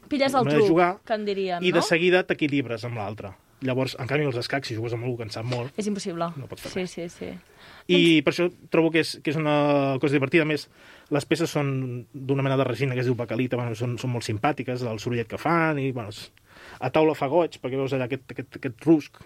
Pilles 0.09 0.33
el 0.35 0.45
truc, 0.47 0.67
jugar 0.67 0.97
que 1.05 1.13
en 1.15 1.25
dirien, 1.25 1.63
i 1.63 1.71
no? 1.71 1.77
de 1.79 1.81
seguida 1.81 2.23
t'equilibres 2.27 2.83
amb 2.85 2.99
l'altre. 2.99 3.31
Llavors, 3.63 3.95
en 3.97 4.07
canvi, 4.09 4.25
els 4.27 4.35
escacs, 4.35 4.67
si 4.67 4.75
jugues 4.75 4.91
amb 4.93 5.05
algú 5.07 5.15
que 5.21 5.23
en 5.23 5.31
sap 5.31 5.45
molt, 5.47 5.71
És 5.79 5.87
impossible. 5.87 6.27
No 6.35 6.47
pots 6.51 6.61
fer 6.65 6.71
sí, 6.73 6.79
res. 6.81 6.91
sí, 6.91 7.07
sí. 7.09 7.29
I 7.87 8.21
per 8.21 8.33
això 8.33 8.49
trobo 8.69 8.91
que 8.91 8.99
és, 8.99 9.13
que 9.23 9.31
és 9.31 9.37
una 9.39 9.95
cosa 10.03 10.13
divertida. 10.17 10.43
A 10.43 10.45
més, 10.45 10.67
les 11.11 11.25
peces 11.27 11.51
són 11.51 11.69
d'una 12.13 12.45
mena 12.45 12.57
de 12.59 12.65
resina 12.67 12.95
que 12.95 13.03
es 13.03 13.09
diu 13.09 13.17
bacalita, 13.19 13.57
bueno, 13.59 13.75
són, 13.75 13.97
són 13.99 14.13
molt 14.15 14.25
simpàtiques, 14.27 14.85
el 14.87 15.01
sorollet 15.03 15.29
que 15.29 15.39
fan, 15.41 15.79
i 15.81 15.91
bueno, 15.91 16.13
a 16.79 16.91
taula 16.93 17.15
fa 17.17 17.27
goig, 17.31 17.59
perquè 17.61 17.79
veus 17.79 17.95
allà 17.95 18.07
aquest, 18.07 18.29
aquest, 18.35 18.59
aquest 18.61 18.87
rusc. 18.87 19.19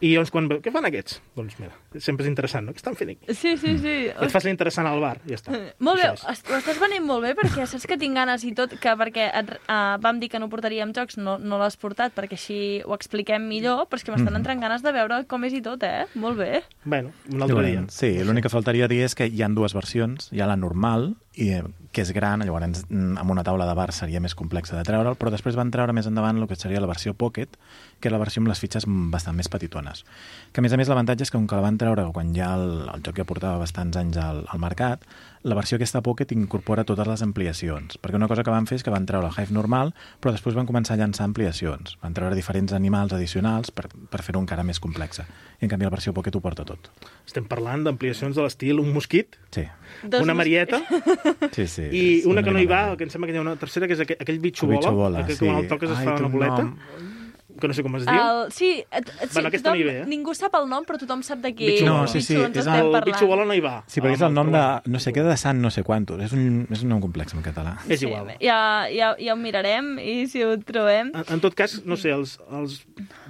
I 0.00 0.10
llavors, 0.12 0.30
quan 0.30 0.48
veu, 0.50 0.58
què 0.60 0.70
fan 0.74 0.84
aquests? 0.88 1.20
Doncs 1.36 1.54
mira, 1.58 1.72
sempre 2.04 2.26
és 2.26 2.28
interessant, 2.30 2.66
no? 2.66 2.72
Què 2.76 2.82
estan 2.82 2.96
fent 2.98 3.14
aquí? 3.14 3.32
Sí, 3.34 3.54
sí, 3.56 3.76
sí. 3.80 3.94
Et 4.12 4.32
fas 4.34 4.44
l'interessant 4.44 4.86
al 4.86 5.00
bar, 5.00 5.16
ja 5.28 5.38
està. 5.38 5.54
Molt 5.80 6.00
bé, 6.02 6.10
ho 6.10 6.32
estàs 6.58 6.80
venint 6.82 7.04
molt 7.06 7.24
bé 7.24 7.32
perquè 7.38 7.64
saps 7.66 7.86
que 7.88 7.96
tinc 8.00 8.14
ganes 8.16 8.44
i 8.44 8.52
tot, 8.56 8.74
que 8.80 8.92
perquè 9.00 9.30
et, 9.32 9.54
uh, 9.70 9.96
vam 10.02 10.20
dir 10.20 10.28
que 10.28 10.38
no 10.42 10.50
portaríem 10.52 10.92
jocs, 10.96 11.16
no, 11.16 11.38
no 11.38 11.56
l'has 11.58 11.76
portat 11.80 12.12
perquè 12.16 12.36
així 12.36 12.58
ho 12.84 12.92
expliquem 12.94 13.48
millor, 13.48 13.86
però 13.88 13.96
és 14.00 14.04
que 14.04 14.12
m'estan 14.12 14.32
Mhm. 14.34 14.40
entrant 14.42 14.60
ganes 14.60 14.82
de 14.82 14.92
veure 14.92 15.24
com 15.26 15.44
és 15.44 15.52
i 15.54 15.62
tot, 15.62 15.82
eh? 15.82 16.04
Molt 16.14 16.36
bé. 16.38 16.62
Bueno, 16.84 17.12
un 17.32 17.42
altre 17.42 17.64
dia. 17.66 17.84
Sí, 17.88 18.12
l'únic 18.22 18.44
que 18.44 18.52
faltaria 18.52 18.88
dir 18.88 19.02
és 19.04 19.14
que 19.14 19.26
hi 19.26 19.42
han 19.42 19.54
dues 19.54 19.72
versions. 19.72 20.28
Hi 20.32 20.40
ha 20.40 20.46
la 20.46 20.56
normal, 20.56 21.14
i, 21.36 21.50
eh, 21.52 21.62
que 21.92 22.02
és 22.04 22.10
gran, 22.16 22.42
llavors 22.44 22.82
mm, 22.88 23.16
amb 23.20 23.32
una 23.32 23.44
taula 23.44 23.66
de 23.68 23.74
bar 23.76 23.90
seria 23.94 24.20
més 24.24 24.34
complex 24.36 24.72
de 24.72 24.82
treure'l, 24.84 25.16
però 25.20 25.30
després 25.32 25.56
van 25.56 25.70
treure 25.72 25.94
més 25.96 26.08
endavant 26.08 26.40
el 26.40 26.48
que 26.48 26.56
seria 26.58 26.80
la 26.82 26.88
versió 26.90 27.14
Pocket, 27.14 27.56
que 28.00 28.10
és 28.10 28.14
la 28.14 28.20
versió 28.20 28.42
amb 28.42 28.50
les 28.50 28.60
fitxes 28.60 28.88
bastant 29.12 29.36
més 29.36 29.48
petitones. 29.52 30.04
Que 30.52 30.60
a 30.60 30.64
més 30.66 30.72
a 30.72 30.80
més 30.80 30.88
l'avantatge 30.92 31.24
és 31.24 31.32
que 31.32 31.38
com 31.38 31.46
que 31.48 31.56
la 31.56 31.64
van 31.64 31.78
treure 31.80 32.08
quan 32.16 32.34
ja 32.36 32.54
el, 32.56 32.66
el 32.92 33.04
joc 33.06 33.20
ja 33.20 33.28
portava 33.28 33.60
bastants 33.62 33.96
anys 34.00 34.20
al, 34.20 34.44
al 34.48 34.62
mercat, 34.62 35.04
la 35.46 35.54
versió 35.54 35.76
aquesta 35.76 36.00
Pocket 36.02 36.32
incorpora 36.34 36.82
totes 36.84 37.06
les 37.06 37.22
ampliacions, 37.22 38.00
perquè 38.02 38.18
una 38.18 38.26
cosa 38.26 38.42
que 38.42 38.50
van 38.50 38.66
fer 38.66 38.80
és 38.80 38.84
que 38.84 38.90
van 38.90 39.06
treure 39.06 39.28
el 39.28 39.36
Hive 39.36 39.54
normal, 39.54 39.92
però 40.18 40.32
després 40.34 40.56
van 40.58 40.66
començar 40.66 40.96
a 40.96 40.98
llançar 40.98 41.26
ampliacions. 41.28 41.94
Van 42.02 42.16
treure 42.16 42.34
diferents 42.34 42.74
animals 42.74 43.14
addicionals 43.14 43.70
per, 43.70 43.86
per 44.10 44.24
fer-ho 44.26 44.42
encara 44.42 44.64
més 44.66 44.82
complexa. 44.82 45.26
I 45.60 45.68
en 45.68 45.72
canvi 45.72 45.86
la 45.86 45.92
versió 45.94 46.12
Pocket 46.16 46.34
ho 46.34 46.42
porta 46.42 46.66
tot. 46.66 46.90
Estem 47.24 47.46
parlant 47.46 47.86
d'ampliacions 47.86 48.34
de 48.34 48.42
l'estil 48.42 48.82
un 48.82 48.90
mosquit, 48.96 49.38
Sí, 49.54 49.62
Dos 50.02 50.20
una 50.20 50.34
marieta, 50.34 50.82
sí, 51.56 51.68
sí. 51.70 51.86
i 51.88 52.04
és 52.18 52.26
una 52.28 52.42
que 52.42 52.52
no 52.52 52.60
hi 52.60 52.66
va, 52.68 52.82
que 52.98 53.06
em 53.06 53.12
sembla 53.12 53.30
que 53.30 53.36
hi 53.36 53.38
ha 53.38 53.44
una 53.46 53.54
tercera, 53.56 53.86
que 53.86 53.94
és 53.94 54.02
aquell, 54.02 54.18
aquell 54.20 54.42
bitxo 54.42 54.66
bola, 54.66 55.22
que 55.24 55.38
sí. 55.38 55.46
quan 55.46 55.62
el 55.62 55.70
toques 55.70 55.94
es 55.94 56.02
Ai, 56.02 56.10
fa 56.10 56.18
una 56.18 56.26
un 56.26 56.34
boleta, 56.34 56.64
nom. 56.66 57.14
Que 57.60 57.68
no 57.68 57.74
sé 57.74 57.82
com 57.82 57.96
es 57.96 58.04
diu. 58.06 58.14
El, 58.20 58.52
sí, 58.52 58.84
et, 58.90 59.08
sí 59.10 59.28
Bueno, 59.34 59.50
tothom, 59.50 59.76
eh? 59.88 60.04
ningú 60.06 60.34
sap 60.36 60.54
el 60.58 60.68
nom, 60.68 60.84
però 60.84 60.98
tothom 61.00 61.22
sap 61.26 61.38
de 61.44 61.54
qui 61.56 61.66
Bitxo 61.70 61.86
No, 61.86 62.06
sí, 62.06 62.20
sí, 62.20 62.34
bitxo 62.34 62.46
ens 62.46 62.56
és 62.56 62.66
estem 62.66 62.74
el 62.74 62.90
parlant. 62.92 63.06
bitxo 63.10 63.26
bola 63.30 63.44
no 63.48 63.54
hi 63.56 63.62
va. 63.64 63.74
Sí, 63.86 64.00
perquè 64.00 64.14
és 64.18 64.24
el 64.26 64.34
nom 64.36 64.50
de... 64.52 64.64
No 64.92 64.98
sé 65.02 65.12
què, 65.16 65.24
de 65.26 65.36
Sant 65.40 65.60
no 65.62 65.70
sé 65.70 65.82
quantos. 65.86 66.20
És 66.22 66.32
un, 66.36 66.66
és 66.70 66.82
un 66.84 66.90
nom 66.94 67.00
complex 67.00 67.34
en 67.34 67.42
català. 67.46 67.76
És 67.88 68.00
Sí, 68.00 68.06
igual. 68.10 68.34
ja, 68.40 68.58
ja, 68.92 69.14
ja 69.18 69.32
ho 69.34 69.36
mirarem 69.40 69.98
i 70.02 70.26
si 70.28 70.44
ho 70.44 70.52
trobem... 70.60 71.12
En, 71.14 71.24
en 71.36 71.40
tot 71.40 71.54
cas, 71.54 71.80
no 71.84 71.96
sé, 71.96 72.12
els, 72.12 72.36
els 72.50 72.82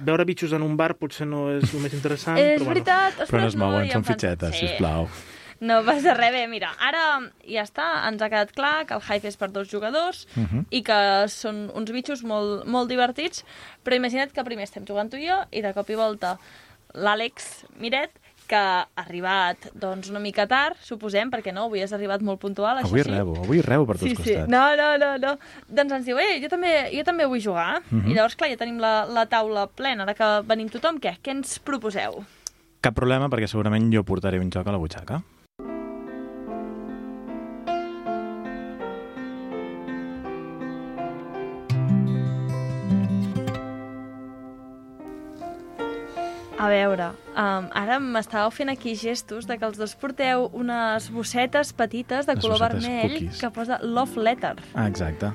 veure 0.03 0.25
bitxos 0.25 0.53
en 0.53 0.61
un 0.67 0.75
bar 0.77 0.93
potser 0.99 1.25
no 1.27 1.47
és 1.55 1.73
el 1.73 1.81
més 1.81 1.93
interessant, 1.93 2.37
és 2.37 2.61
però 2.61 2.73
veritat, 2.73 3.13
ostres, 3.13 3.29
Però 3.31 3.41
no 3.41 3.47
es 3.47 3.55
mouen, 3.55 3.89
són 3.91 4.03
fitxetes, 4.07 4.53
Sí. 4.57 4.67
sisplau. 4.67 5.07
No 5.59 5.83
passa 5.83 6.13
res, 6.13 6.31
bé, 6.31 6.47
mira, 6.47 6.69
ara 6.79 7.31
ja 7.47 7.63
està, 7.63 8.07
ens 8.07 8.21
ha 8.21 8.29
quedat 8.29 8.51
clar 8.53 8.85
que 8.85 8.93
el 8.93 9.01
Hive 9.01 9.27
és 9.27 9.37
per 9.37 9.49
dos 9.51 9.67
jugadors 9.71 10.27
Uh 10.37 10.43
-huh. 10.43 10.65
i 10.69 10.83
que 10.83 11.27
són 11.27 11.71
uns 11.73 11.91
bitxos 11.91 12.23
molt, 12.23 12.65
molt 12.65 12.89
divertits, 12.89 13.43
però 13.83 13.95
imagina't 13.95 14.31
que 14.31 14.43
primer 14.43 14.63
estem 14.63 14.85
jugant 14.85 15.09
tu 15.09 15.17
i 15.17 15.27
jo 15.27 15.37
i 15.51 15.61
de 15.61 15.73
cop 15.73 15.89
i 15.89 15.95
volta 15.95 16.37
l'Àlex 16.93 17.65
Miret, 17.79 18.11
que 18.47 18.55
ha 18.55 18.87
arribat 18.95 19.57
doncs, 19.73 20.09
una 20.09 20.19
mica 20.19 20.47
tard, 20.47 20.77
suposem, 20.81 21.29
perquè 21.29 21.51
no, 21.53 21.65
avui 21.65 21.81
has 21.83 21.91
arribat 21.91 22.21
molt 22.21 22.39
puntual, 22.39 22.77
això 22.77 22.85
Avui 22.87 23.03
sí. 23.03 23.09
rebo, 23.11 23.35
avui 23.43 23.61
rebo 23.61 23.85
per 23.85 23.97
tots 23.97 24.09
Sí, 24.09 24.15
sí. 24.15 24.23
costats. 24.23 24.47
No, 24.49 24.75
no, 24.75 24.97
no, 24.97 25.17
no. 25.17 25.37
Doncs 25.67 25.91
ens 25.91 26.05
diu, 26.05 26.17
eh, 26.17 26.39
jo 26.41 26.47
també, 26.47 26.89
jo 26.95 27.03
també 27.03 27.25
vull 27.25 27.41
jugar. 27.41 27.81
Mhm. 27.91 28.07
I 28.09 28.13
llavors, 28.13 28.35
clar, 28.37 28.49
ja 28.49 28.55
tenim 28.55 28.79
la, 28.79 29.05
la 29.05 29.25
taula 29.25 29.67
plena. 29.67 30.03
Ara 30.03 30.13
que 30.13 30.41
venim 30.47 30.69
tothom, 30.69 30.97
què? 30.99 31.17
Què 31.21 31.31
ens 31.31 31.59
proposeu? 31.59 32.23
Cap 32.79 32.95
problema, 32.95 33.27
perquè 33.27 33.47
segurament 33.47 33.91
jo 33.91 34.03
portaré 34.03 34.39
un 34.39 34.49
joc 34.49 34.65
a 34.65 34.71
la 34.71 34.77
butxaca. 34.77 35.21
A 46.67 46.69
veure, 46.73 47.05
um, 47.39 47.67
ara 47.79 47.95
m'estàveu 48.03 48.49
fent 48.51 48.67
aquí 48.73 48.91
gestos 48.99 49.45
de 49.47 49.55
que 49.55 49.63
els 49.69 49.77
dos 49.79 49.93
porteu 49.95 50.49
unes 50.57 51.05
bossetes 51.15 51.69
petites 51.77 52.27
de 52.27 52.33
Les 52.35 52.43
color 52.43 52.59
vermell 52.59 53.13
cookies. 53.13 53.37
que 53.39 53.49
posa 53.55 53.77
Love 53.83 54.19
Letter. 54.25 54.55
Ah, 54.75 54.87
exacte. 54.91 55.29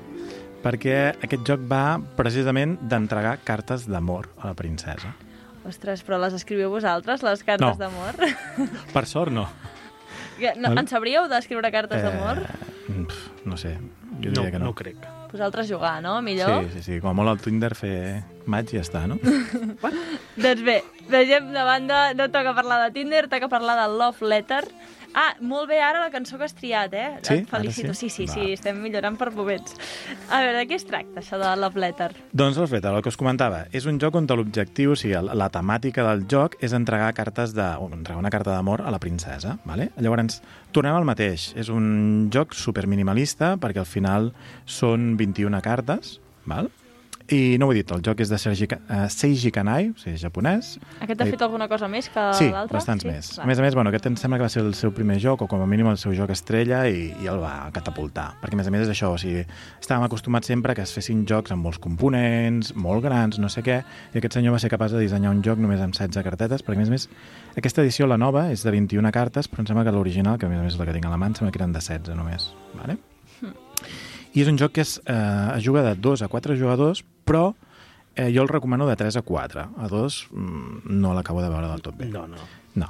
Perquè 0.62 0.98
aquest 1.24 1.46
joc 1.48 1.64
va 1.70 1.96
precisament 2.18 2.76
d'entregar 2.82 3.38
cartes 3.48 3.86
d'amor 3.88 4.28
a 4.42 4.50
la 4.50 4.54
princesa. 4.58 5.14
Ostres, 5.64 6.02
però 6.04 6.18
les 6.20 6.34
escriviu 6.36 6.68
vosaltres, 6.74 7.22
les 7.24 7.42
cartes 7.48 7.78
No. 7.78 7.80
d'amor? 7.80 8.18
Per 8.92 9.06
sort, 9.06 9.32
no. 9.32 9.46
Que- 10.42 10.54
no, 10.58 10.72
en 10.74 10.88
sabríeu 10.90 11.28
d'escriure 11.30 11.70
cartes 11.74 12.02
d'amor? 12.02 12.42
Eh, 12.42 13.04
pf, 13.06 13.46
no 13.46 13.56
sé, 13.56 13.76
jo 13.76 14.30
no, 14.30 14.42
diria 14.42 14.50
que 14.50 14.58
no. 14.58 14.70
no 14.70 14.74
crec. 14.74 14.96
Vosaltres 15.32 15.70
jugar, 15.70 16.02
no? 16.04 16.20
Millor? 16.20 16.66
Sí, 16.66 16.74
sí, 16.74 16.82
sí, 16.82 17.00
com 17.00 17.08
a 17.08 17.14
molt 17.16 17.30
al 17.32 17.38
Tinder 17.40 17.70
fer 17.78 18.22
maig 18.44 18.68
i 18.74 18.76
ja 18.76 18.82
està, 18.84 19.06
no? 19.08 19.16
Doncs 20.42 20.64
bé, 20.66 20.82
deixem 21.08 21.52
de 21.54 21.62
banda, 21.64 22.02
no 22.18 22.28
toca 22.34 22.52
parlar 22.58 22.82
de 22.84 22.90
Tinder, 22.98 23.28
toca 23.32 23.48
parlar 23.48 23.78
de 23.80 23.86
Love 23.96 24.28
Letter. 24.28 24.64
Ah, 25.14 25.34
molt 25.44 25.68
bé 25.68 25.80
ara 25.84 26.00
la 26.00 26.10
cançó 26.10 26.38
que 26.40 26.46
has 26.46 26.54
triat, 26.56 26.94
eh? 26.96 27.08
Sí? 27.22 27.34
Et 27.42 27.48
felicito. 27.50 27.90
Ara 27.92 27.94
Sí, 27.94 28.08
sí? 28.08 28.26
sí, 28.26 28.32
sí, 28.32 28.52
estem 28.54 28.78
millorant 28.80 29.18
per 29.20 29.30
moments. 29.34 29.74
A 30.30 30.40
veure, 30.40 30.58
de 30.62 30.66
què 30.70 30.78
es 30.78 30.86
tracta, 30.88 31.20
això 31.20 31.38
de 31.40 31.50
Love 31.60 31.80
Letter? 31.82 32.10
Doncs 32.32 32.58
perfecte, 32.58 32.88
el 32.88 33.02
que 33.04 33.12
us 33.12 33.18
comentava, 33.20 33.66
és 33.72 33.86
un 33.86 34.00
joc 34.00 34.16
on 34.16 34.26
l'objectiu, 34.32 34.94
o 34.94 34.96
sigui, 34.96 35.14
la, 35.20 35.36
la 35.36 35.50
temàtica 35.52 36.06
del 36.08 36.24
joc 36.30 36.56
és 36.64 36.72
entregar 36.72 37.12
cartes 37.14 37.52
de, 37.52 37.68
o 37.76 37.90
entregar 37.92 38.20
una 38.20 38.32
carta 38.32 38.54
d'amor 38.54 38.80
a 38.80 38.90
la 38.90 38.98
princesa, 39.02 39.58
vale? 39.68 39.90
Llavors, 40.00 40.40
tornem 40.72 40.96
al 40.96 41.04
mateix, 41.04 41.52
és 41.60 41.68
un 41.68 42.30
joc 42.32 42.54
super 42.56 42.86
minimalista 42.88 43.56
perquè 43.60 43.82
al 43.84 43.88
final 43.88 44.32
són 44.64 45.16
21 45.20 45.60
cartes, 45.60 46.18
val? 46.48 46.70
I 47.32 47.56
no 47.56 47.66
ho 47.68 47.72
he 47.72 47.78
dit, 47.78 47.90
el 47.94 48.02
joc 48.04 48.18
és 48.20 48.28
de 48.28 48.36
Sergi, 48.36 48.66
eh, 48.68 49.06
Seiji 49.08 49.48
Kanai, 49.54 49.86
o 49.88 49.96
sigui, 49.96 50.18
japonès. 50.20 50.74
Aquest 51.00 51.22
ha 51.22 51.24
Eh, 51.24 51.30
fet 51.30 51.40
alguna 51.42 51.64
cosa 51.66 51.88
més 51.88 52.10
que 52.12 52.20
Sí, 52.36 52.50
l'altre? 52.52 52.76
bastants 52.76 53.06
més. 53.08 53.30
Clar. 53.34 53.44
A 53.44 53.46
més 53.48 53.58
a 53.58 53.62
més, 53.62 53.74
bueno, 53.74 53.88
aquest 53.88 54.04
em 54.06 54.16
sembla 54.20 54.36
que 54.36 54.42
va 54.44 54.48
ser 54.50 54.60
el 54.62 54.74
seu 54.74 54.92
primer 54.92 55.16
joc, 55.18 55.40
o 55.40 55.46
com 55.48 55.62
a 55.62 55.66
mínim 55.66 55.86
el 55.88 55.96
seu 55.96 56.12
joc 56.12 56.28
estrella, 56.30 56.82
i, 56.90 57.14
i 57.22 57.26
el 57.26 57.38
va 57.40 57.70
catapultar. 57.72 58.34
Perquè, 58.42 58.52
a 58.52 58.56
més 58.60 58.66
a 58.68 58.70
més, 58.70 58.82
és 58.82 58.90
això, 58.92 59.14
o 59.14 59.18
sigui, 59.18 59.46
estàvem 59.80 60.04
acostumats 60.04 60.46
sempre 60.46 60.74
que 60.74 60.82
es 60.82 60.92
fessin 60.92 61.24
jocs 61.26 61.50
amb 61.52 61.64
molts 61.64 61.78
components, 61.78 62.74
molt 62.76 63.02
grans, 63.02 63.38
no 63.38 63.48
sé 63.48 63.62
què, 63.62 63.82
i 64.12 64.18
aquest 64.18 64.34
senyor 64.34 64.52
va 64.52 64.58
ser 64.58 64.68
capaç 64.68 64.92
de 64.92 65.00
dissenyar 65.00 65.30
un 65.32 65.40
joc 65.42 65.56
només 65.58 65.80
amb 65.80 65.94
16 65.94 66.22
cartetes, 66.22 66.60
perquè, 66.62 66.76
a 66.76 66.80
més 66.84 66.88
a 66.88 66.90
més, 66.98 67.08
aquesta 67.56 67.80
edició, 67.80 68.06
la 68.06 68.18
nova, 68.18 68.50
és 68.52 68.62
de 68.62 68.70
21 68.70 69.10
cartes, 69.10 69.48
però 69.48 69.60
em 69.60 69.66
sembla 69.72 69.84
que 69.84 69.92
l'original, 69.96 70.36
que 70.36 70.44
a 70.44 70.50
més 70.50 70.58
a 70.60 70.62
més 70.62 70.74
és 70.74 70.78
la 70.78 70.84
que 70.84 70.92
tinc 70.92 71.06
a 71.06 71.08
la 71.08 71.16
mà, 71.16 71.26
em 71.32 71.34
sembla 71.34 71.50
que 71.50 71.58
eren 71.62 71.72
de 71.72 71.80
16 71.80 72.14
només. 72.14 72.52
Vale? 72.74 72.98
I 74.34 74.40
és 74.40 74.48
un 74.48 74.56
joc 74.56 74.72
que 74.72 74.80
es, 74.80 75.00
eh, 75.06 75.56
es 75.56 75.62
juga 75.64 75.82
de 75.82 75.94
2 75.94 76.22
a 76.22 76.28
4 76.28 76.56
jugadors, 76.56 77.04
però 77.24 77.52
eh, 78.14 78.30
jo 78.34 78.42
el 78.42 78.50
recomano 78.50 78.86
de 78.88 78.96
3 78.96 79.16
a 79.16 79.22
4. 79.22 79.68
A 79.78 79.88
2 79.88 80.28
mm, 80.30 80.98
no 81.02 81.14
l'acabo 81.14 81.42
de 81.42 81.50
veure 81.52 81.68
del 81.68 81.82
tot 81.82 81.96
bé. 81.96 82.10
No, 82.12 82.26
no. 82.26 82.48
No. 82.74 82.88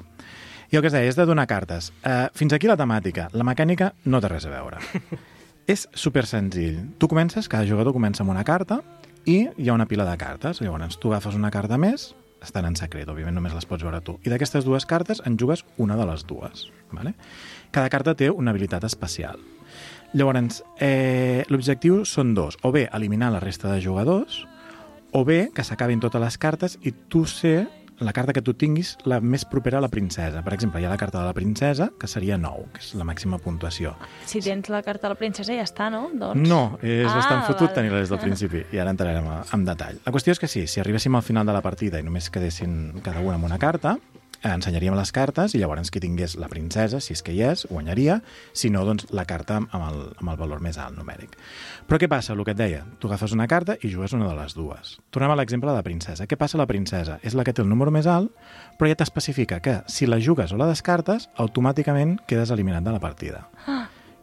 I 0.73 0.79
el 0.79 0.83
que 0.83 0.89
es 0.89 0.95
deia 0.97 1.11
és 1.11 1.19
de 1.19 1.27
donar 1.29 1.45
cartes. 1.51 1.91
Uh, 2.01 2.31
fins 2.39 2.55
aquí 2.57 2.71
la 2.71 2.79
temàtica. 2.81 3.29
La 3.37 3.45
mecànica 3.45 3.93
no 4.09 4.23
té 4.25 4.31
res 4.33 4.49
a 4.49 4.55
veure. 4.55 4.81
és 5.73 5.87
super 5.95 6.25
senzill. 6.27 6.81
Tu 6.99 7.09
comences, 7.09 7.49
cada 7.49 7.69
jugador 7.69 7.93
comença 7.93 8.25
amb 8.25 8.33
una 8.33 8.45
carta 8.45 8.81
i 9.29 9.45
hi 9.57 9.69
ha 9.69 9.77
una 9.77 9.87
pila 9.87 10.07
de 10.09 10.17
cartes. 10.19 10.63
Llavors, 10.65 10.99
tu 10.99 11.13
agafes 11.13 11.37
una 11.39 11.53
carta 11.53 11.79
més, 11.79 12.13
estan 12.43 12.67
en 12.67 12.77
secret, 12.79 13.09
òbviament 13.09 13.37
només 13.39 13.55
les 13.55 13.69
pots 13.69 13.85
veure 13.85 14.01
tu. 14.03 14.17
I 14.27 14.33
d'aquestes 14.33 14.65
dues 14.67 14.87
cartes 14.89 15.23
en 15.27 15.39
jugues 15.39 15.65
una 15.79 15.97
de 16.01 16.07
les 16.09 16.27
dues. 16.27 16.71
Vale? 16.91 17.15
Cada 17.71 17.93
carta 17.93 18.17
té 18.19 18.31
una 18.31 18.51
habilitat 18.51 18.85
especial. 18.89 19.39
Llavors, 20.13 20.63
eh, 20.79 21.45
l'objectiu 21.49 22.05
són 22.05 22.35
dos. 22.35 22.59
O 22.63 22.73
bé 22.73 22.89
eliminar 22.93 23.31
la 23.33 23.41
resta 23.41 23.73
de 23.73 23.81
jugadors, 23.81 24.47
o 25.13 25.25
bé 25.25 25.51
que 25.55 25.65
s'acabin 25.65 26.01
totes 26.01 26.21
les 26.21 26.37
cartes 26.39 26.79
i 26.83 26.93
tu 26.93 27.25
ser 27.27 27.69
la 28.03 28.13
carta 28.13 28.33
que 28.33 28.43
tu 28.43 28.53
tinguis 28.59 28.97
la 29.07 29.21
més 29.21 29.45
propera 29.45 29.79
a 29.79 29.81
la 29.81 29.89
princesa. 29.89 30.41
Per 30.43 30.53
exemple, 30.57 30.81
hi 30.81 30.85
ha 30.85 30.91
la 30.91 30.97
carta 30.99 31.21
de 31.21 31.27
la 31.29 31.35
princesa, 31.37 31.91
que 32.01 32.09
seria 32.09 32.37
9, 32.37 32.65
que 32.75 32.81
és 32.83 32.95
la 32.99 33.05
màxima 33.07 33.39
puntuació. 33.39 33.95
Si 34.27 34.41
tens 34.43 34.69
la 34.73 34.83
carta 34.83 35.07
de 35.07 35.13
la 35.15 35.19
princesa 35.21 35.55
ja 35.55 35.63
està, 35.63 35.89
no? 35.93 36.09
Doncs... 36.13 36.49
No, 36.49 36.79
és 36.83 37.07
Ah, 37.07 37.15
bastant 37.21 37.45
fotut 37.47 37.69
val. 37.69 37.75
tenir-la 37.77 38.01
des 38.01 38.11
del 38.11 38.19
principi, 38.19 38.65
i 38.73 38.79
ara 38.83 38.91
entrarem 38.91 39.29
en 39.55 39.65
detall. 39.65 40.01
La 40.05 40.13
qüestió 40.13 40.33
és 40.35 40.41
que 40.43 40.49
sí, 40.49 40.67
si 40.67 40.81
arribéssim 40.81 41.15
al 41.15 41.23
final 41.23 41.47
de 41.47 41.53
la 41.53 41.63
partida 41.63 42.01
i 42.01 42.03
només 42.03 42.29
quedessin 42.31 43.01
cada 43.05 43.21
una 43.21 43.37
amb 43.37 43.45
una 43.45 43.59
carta, 43.59 43.99
ensenyaríem 44.43 44.97
les 44.99 45.13
cartes 45.15 45.55
i 45.55 45.61
llavors 45.61 45.91
qui 45.93 46.01
tingués 46.03 46.35
la 46.41 46.49
princesa, 46.51 47.01
si 47.01 47.15
és 47.15 47.23
que 47.23 47.35
hi 47.35 47.43
és, 47.47 47.65
guanyaria, 47.71 48.21
si 48.53 48.71
no, 48.71 48.85
doncs 48.87 49.09
la 49.15 49.25
carta 49.29 49.61
amb 49.63 49.79
el, 49.79 50.01
amb 50.19 50.33
el 50.33 50.39
valor 50.41 50.63
més 50.65 50.79
alt 50.83 50.99
numèric. 50.99 51.37
Però 51.87 52.01
què 52.01 52.09
passa? 52.11 52.35
El 52.35 52.43
que 52.47 52.55
et 52.57 52.59
deia, 52.59 52.83
tu 52.99 53.09
agafes 53.09 53.35
una 53.37 53.47
carta 53.51 53.77
i 53.81 53.91
jugues 53.93 54.15
una 54.17 54.29
de 54.29 54.37
les 54.39 54.57
dues. 54.59 54.97
Tornem 55.15 55.35
a 55.35 55.39
l'exemple 55.39 55.71
de 55.71 55.77
la 55.79 55.87
princesa. 55.87 56.27
Què 56.27 56.39
passa 56.39 56.59
a 56.59 56.63
la 56.63 56.69
princesa? 56.71 57.19
És 57.23 57.37
la 57.39 57.45
que 57.47 57.55
té 57.55 57.63
el 57.63 57.71
número 57.71 57.95
més 57.95 58.09
alt, 58.11 58.33
però 58.79 58.91
ja 58.91 58.99
t'especifica 58.99 59.61
que 59.63 59.81
si 59.87 60.09
la 60.11 60.21
jugues 60.21 60.53
o 60.53 60.59
la 60.61 60.71
descartes, 60.71 61.29
automàticament 61.37 62.19
quedes 62.27 62.51
eliminat 62.51 62.87
de 62.87 62.97
la 62.97 63.03
partida. 63.03 63.47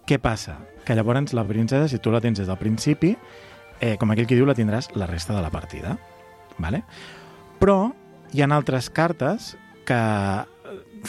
Què 0.09 0.17
passa? 0.19 0.57
Que 0.85 0.95
llavors 0.97 1.35
la 1.37 1.45
princesa, 1.45 1.87
si 1.87 1.99
tu 2.01 2.11
la 2.11 2.21
tens 2.21 2.39
des 2.41 2.49
del 2.49 2.57
principi, 2.57 3.15
eh, 3.79 3.95
com 3.97 4.11
aquell 4.11 4.27
qui 4.27 4.35
diu, 4.35 4.47
la 4.49 4.57
tindràs 4.57 4.91
la 4.95 5.07
resta 5.07 5.35
de 5.35 5.43
la 5.45 5.51
partida. 5.53 5.95
Vale? 6.57 6.83
Però 7.59 7.91
hi 8.33 8.41
ha 8.41 8.49
altres 8.55 8.89
cartes 8.89 9.55
que 9.89 9.99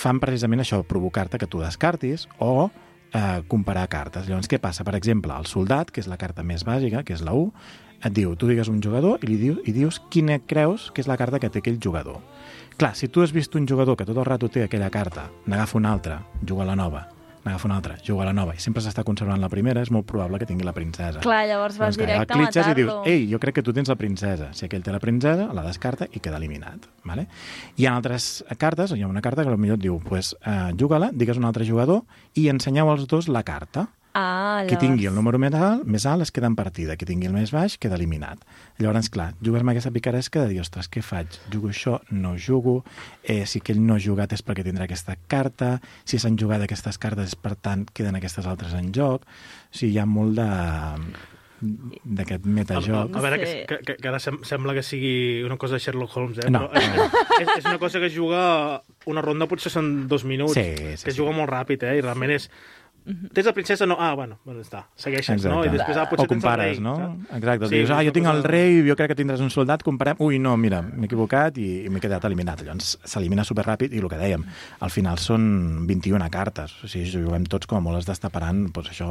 fan 0.00 0.20
precisament 0.22 0.62
això, 0.64 0.80
provocar-te 0.86 1.38
que 1.40 1.48
tu 1.50 1.60
descartis 1.60 2.26
o 2.38 2.70
eh, 3.12 3.42
comparar 3.50 3.88
cartes. 3.92 4.28
Llavors, 4.28 4.48
què 4.48 4.60
passa? 4.62 4.86
Per 4.86 4.96
exemple, 4.96 5.36
el 5.36 5.48
soldat, 5.50 5.92
que 5.92 6.02
és 6.02 6.08
la 6.10 6.18
carta 6.20 6.46
més 6.46 6.64
bàsica, 6.66 7.04
que 7.04 7.16
és 7.16 7.24
la 7.26 7.36
1, 7.36 7.52
et 8.00 8.16
diu, 8.16 8.32
tu 8.40 8.48
digues 8.48 8.70
un 8.72 8.80
jugador 8.80 9.20
i, 9.20 9.28
li 9.28 9.36
dius, 9.36 9.60
i 9.68 9.76
dius 9.76 10.00
quina 10.12 10.38
creus 10.40 10.88
que 10.94 11.04
és 11.04 11.10
la 11.10 11.18
carta 11.20 11.40
que 11.42 11.50
té 11.52 11.60
aquell 11.60 11.80
jugador. 11.82 12.22
Clar, 12.80 12.94
si 12.96 13.10
tu 13.12 13.20
has 13.20 13.34
vist 13.36 13.54
un 13.60 13.68
jugador 13.68 13.98
que 13.98 14.06
tot 14.08 14.16
el 14.16 14.24
rato 14.24 14.48
té 14.48 14.64
aquella 14.64 14.88
carta, 14.90 15.28
n'agafa 15.46 15.76
una 15.76 15.92
altra, 15.92 16.22
juga 16.40 16.64
la 16.64 16.78
nova, 16.78 17.04
n'agafa 17.44 17.68
una 17.68 17.76
altra, 17.76 17.96
juga 18.06 18.24
la 18.28 18.32
nova, 18.36 18.54
i 18.54 18.60
sempre 18.60 18.82
s'està 18.84 19.04
conservant 19.06 19.40
la 19.40 19.48
primera, 19.48 19.80
és 19.80 19.90
molt 19.90 20.06
probable 20.06 20.38
que 20.38 20.46
tingui 20.46 20.64
la 20.66 20.74
princesa. 20.76 21.20
Clar, 21.24 21.46
llavors 21.48 21.78
vas 21.80 21.96
Doncs 21.96 22.06
directe 22.06 22.32
a 22.34 22.36
clitxes 22.36 22.66
i 22.66 22.74
dius, 22.74 22.90
matar-lo. 22.90 23.10
ei, 23.10 23.26
jo 23.30 23.38
crec 23.42 23.54
que 23.60 23.62
tu 23.62 23.72
tens 23.72 23.88
la 23.88 23.96
princesa. 23.96 24.50
Si 24.52 24.66
aquell 24.66 24.82
té 24.82 24.92
la 24.92 25.00
princesa, 25.00 25.48
la 25.56 25.64
descarta 25.66 26.06
i 26.12 26.20
queda 26.20 26.36
eliminat. 26.36 26.88
Vale? 27.04 27.26
Hi 27.76 27.86
ha 27.86 27.94
altres 27.96 28.44
cartes, 28.58 28.92
hi 28.92 29.02
ha 29.02 29.08
una 29.08 29.22
carta 29.24 29.44
que 29.44 29.50
potser 29.54 29.74
et 29.74 29.80
diu, 29.80 30.00
pues, 30.04 30.34
uh, 30.44 30.70
juga-la, 30.76 31.10
digues 31.12 31.36
un 31.38 31.44
altre 31.44 31.64
jugador 31.64 32.02
i 32.34 32.48
ensenyeu 32.48 32.90
als 32.90 33.06
dos 33.06 33.28
la 33.28 33.42
carta. 33.42 33.88
Ah, 34.12 34.64
Qui 34.66 34.74
llavors... 34.74 34.80
tingui 34.82 35.06
el 35.06 35.14
número 35.14 35.38
més 35.38 35.54
alt, 35.54 35.84
més 35.86 36.02
alt 36.10 36.24
es 36.24 36.32
queda 36.34 36.48
en 36.50 36.56
partida, 36.58 36.96
qui 36.98 37.06
tingui 37.06 37.28
el 37.30 37.34
més 37.36 37.52
baix 37.54 37.76
queda 37.78 37.94
eliminat. 37.94 38.42
Llavors, 38.82 39.06
clar, 39.14 39.28
jugues 39.38 39.62
amb 39.62 39.70
aquesta 39.70 39.92
picaresca 39.94 40.42
de 40.42 40.50
dir, 40.54 40.60
ostres, 40.64 40.88
què 40.90 41.02
faig? 41.04 41.38
Jugo 41.52 41.70
això? 41.70 42.00
No 42.10 42.34
jugo? 42.34 42.80
Eh, 43.22 43.44
si 43.46 43.62
aquell 43.62 43.78
no 43.84 43.94
ha 43.94 44.02
jugat 44.02 44.34
és 44.34 44.42
perquè 44.42 44.64
tindrà 44.66 44.88
aquesta 44.88 45.14
carta, 45.30 45.76
si 46.04 46.18
s'han 46.18 46.38
jugat 46.40 46.66
aquestes 46.66 46.98
cartes, 46.98 47.36
per 47.38 47.54
tant, 47.54 47.86
queden 47.94 48.18
aquestes 48.18 48.50
altres 48.50 48.74
en 48.74 48.90
joc. 48.96 49.22
O 49.70 49.78
sigui, 49.78 49.94
hi 49.94 50.02
ha 50.02 50.08
molt 50.10 50.34
de 50.40 50.48
d'aquest 51.60 52.46
A, 52.46 52.48
a, 52.48 52.52
metajoc. 52.56 53.16
a 53.16 53.20
veure, 53.20 53.38
que, 53.68 53.76
que, 53.84 53.94
que 54.00 54.08
ara 54.08 54.16
sem 54.22 54.38
sembla 54.48 54.72
que 54.72 54.80
sigui 54.82 55.42
una 55.44 55.58
cosa 55.60 55.76
de 55.76 55.82
Sherlock 55.84 56.14
Holmes, 56.16 56.38
eh? 56.40 56.48
No. 56.48 56.62
Però 56.72 57.08
és, 57.36 57.50
és 57.58 57.66
una 57.68 57.78
cosa 57.78 58.00
que 58.00 58.08
es 58.08 58.14
juga... 58.16 58.80
Una 59.10 59.20
ronda 59.24 59.46
potser 59.48 59.68
són 59.72 60.06
dos 60.08 60.24
minuts, 60.28 60.56
Sí, 60.56 60.64
sí, 60.72 61.04
que 61.04 61.12
es 61.12 61.16
sí. 61.16 61.18
juga 61.20 61.34
molt 61.36 61.52
ràpid, 61.52 61.84
eh? 61.84 61.98
I 62.00 62.04
realment 62.04 62.32
és... 62.38 62.48
Tens 63.04 63.46
la 63.46 63.52
princesa? 63.52 63.86
No. 63.86 63.96
Ah, 63.98 64.14
bueno, 64.14 64.38
bueno 64.44 64.60
està. 64.60 64.84
Segueixes, 64.94 65.44
no? 65.44 65.62
I 65.64 65.68
Exacte. 65.68 65.76
després, 65.78 65.96
ah, 65.96 66.06
potser 66.10 66.26
o 66.26 66.30
compares, 66.30 66.76
tens 66.76 66.78
el 66.78 66.84
rei, 66.84 66.84
no? 66.84 66.94
saps? 66.96 67.36
Exacte, 67.38 67.68
Sí, 67.70 67.74
dius, 67.76 67.90
ah, 67.94 68.00
jo 68.04 68.12
tinc 68.12 68.26
el 68.30 68.42
rei, 68.44 68.80
jo 68.86 68.96
crec 68.98 69.12
que 69.12 69.16
tindràs 69.22 69.40
un 69.40 69.50
soldat, 69.50 69.82
comparem... 69.86 70.20
Ui, 70.20 70.38
no, 70.38 70.56
mira, 70.60 70.82
m'he 70.82 71.08
equivocat 71.08 71.58
i, 71.58 71.68
i 71.86 71.92
m'he 71.92 72.02
quedat 72.02 72.24
eliminat. 72.28 72.62
Llavors 72.66 72.98
s'elimina 73.08 73.44
superràpid 73.46 73.94
i 73.96 74.02
el 74.02 74.08
que 74.12 74.18
dèiem, 74.20 74.44
al 74.80 74.92
final 74.94 75.18
són 75.22 75.86
21 75.88 76.28
cartes, 76.30 76.76
o 76.84 76.90
sigui, 76.90 77.08
juguem 77.10 77.46
tots 77.50 77.66
com 77.70 77.80
a 77.80 77.84
molt 77.84 78.02
es 78.02 78.08
destaparan, 78.08 78.66
doncs 78.74 78.92
això, 78.92 79.08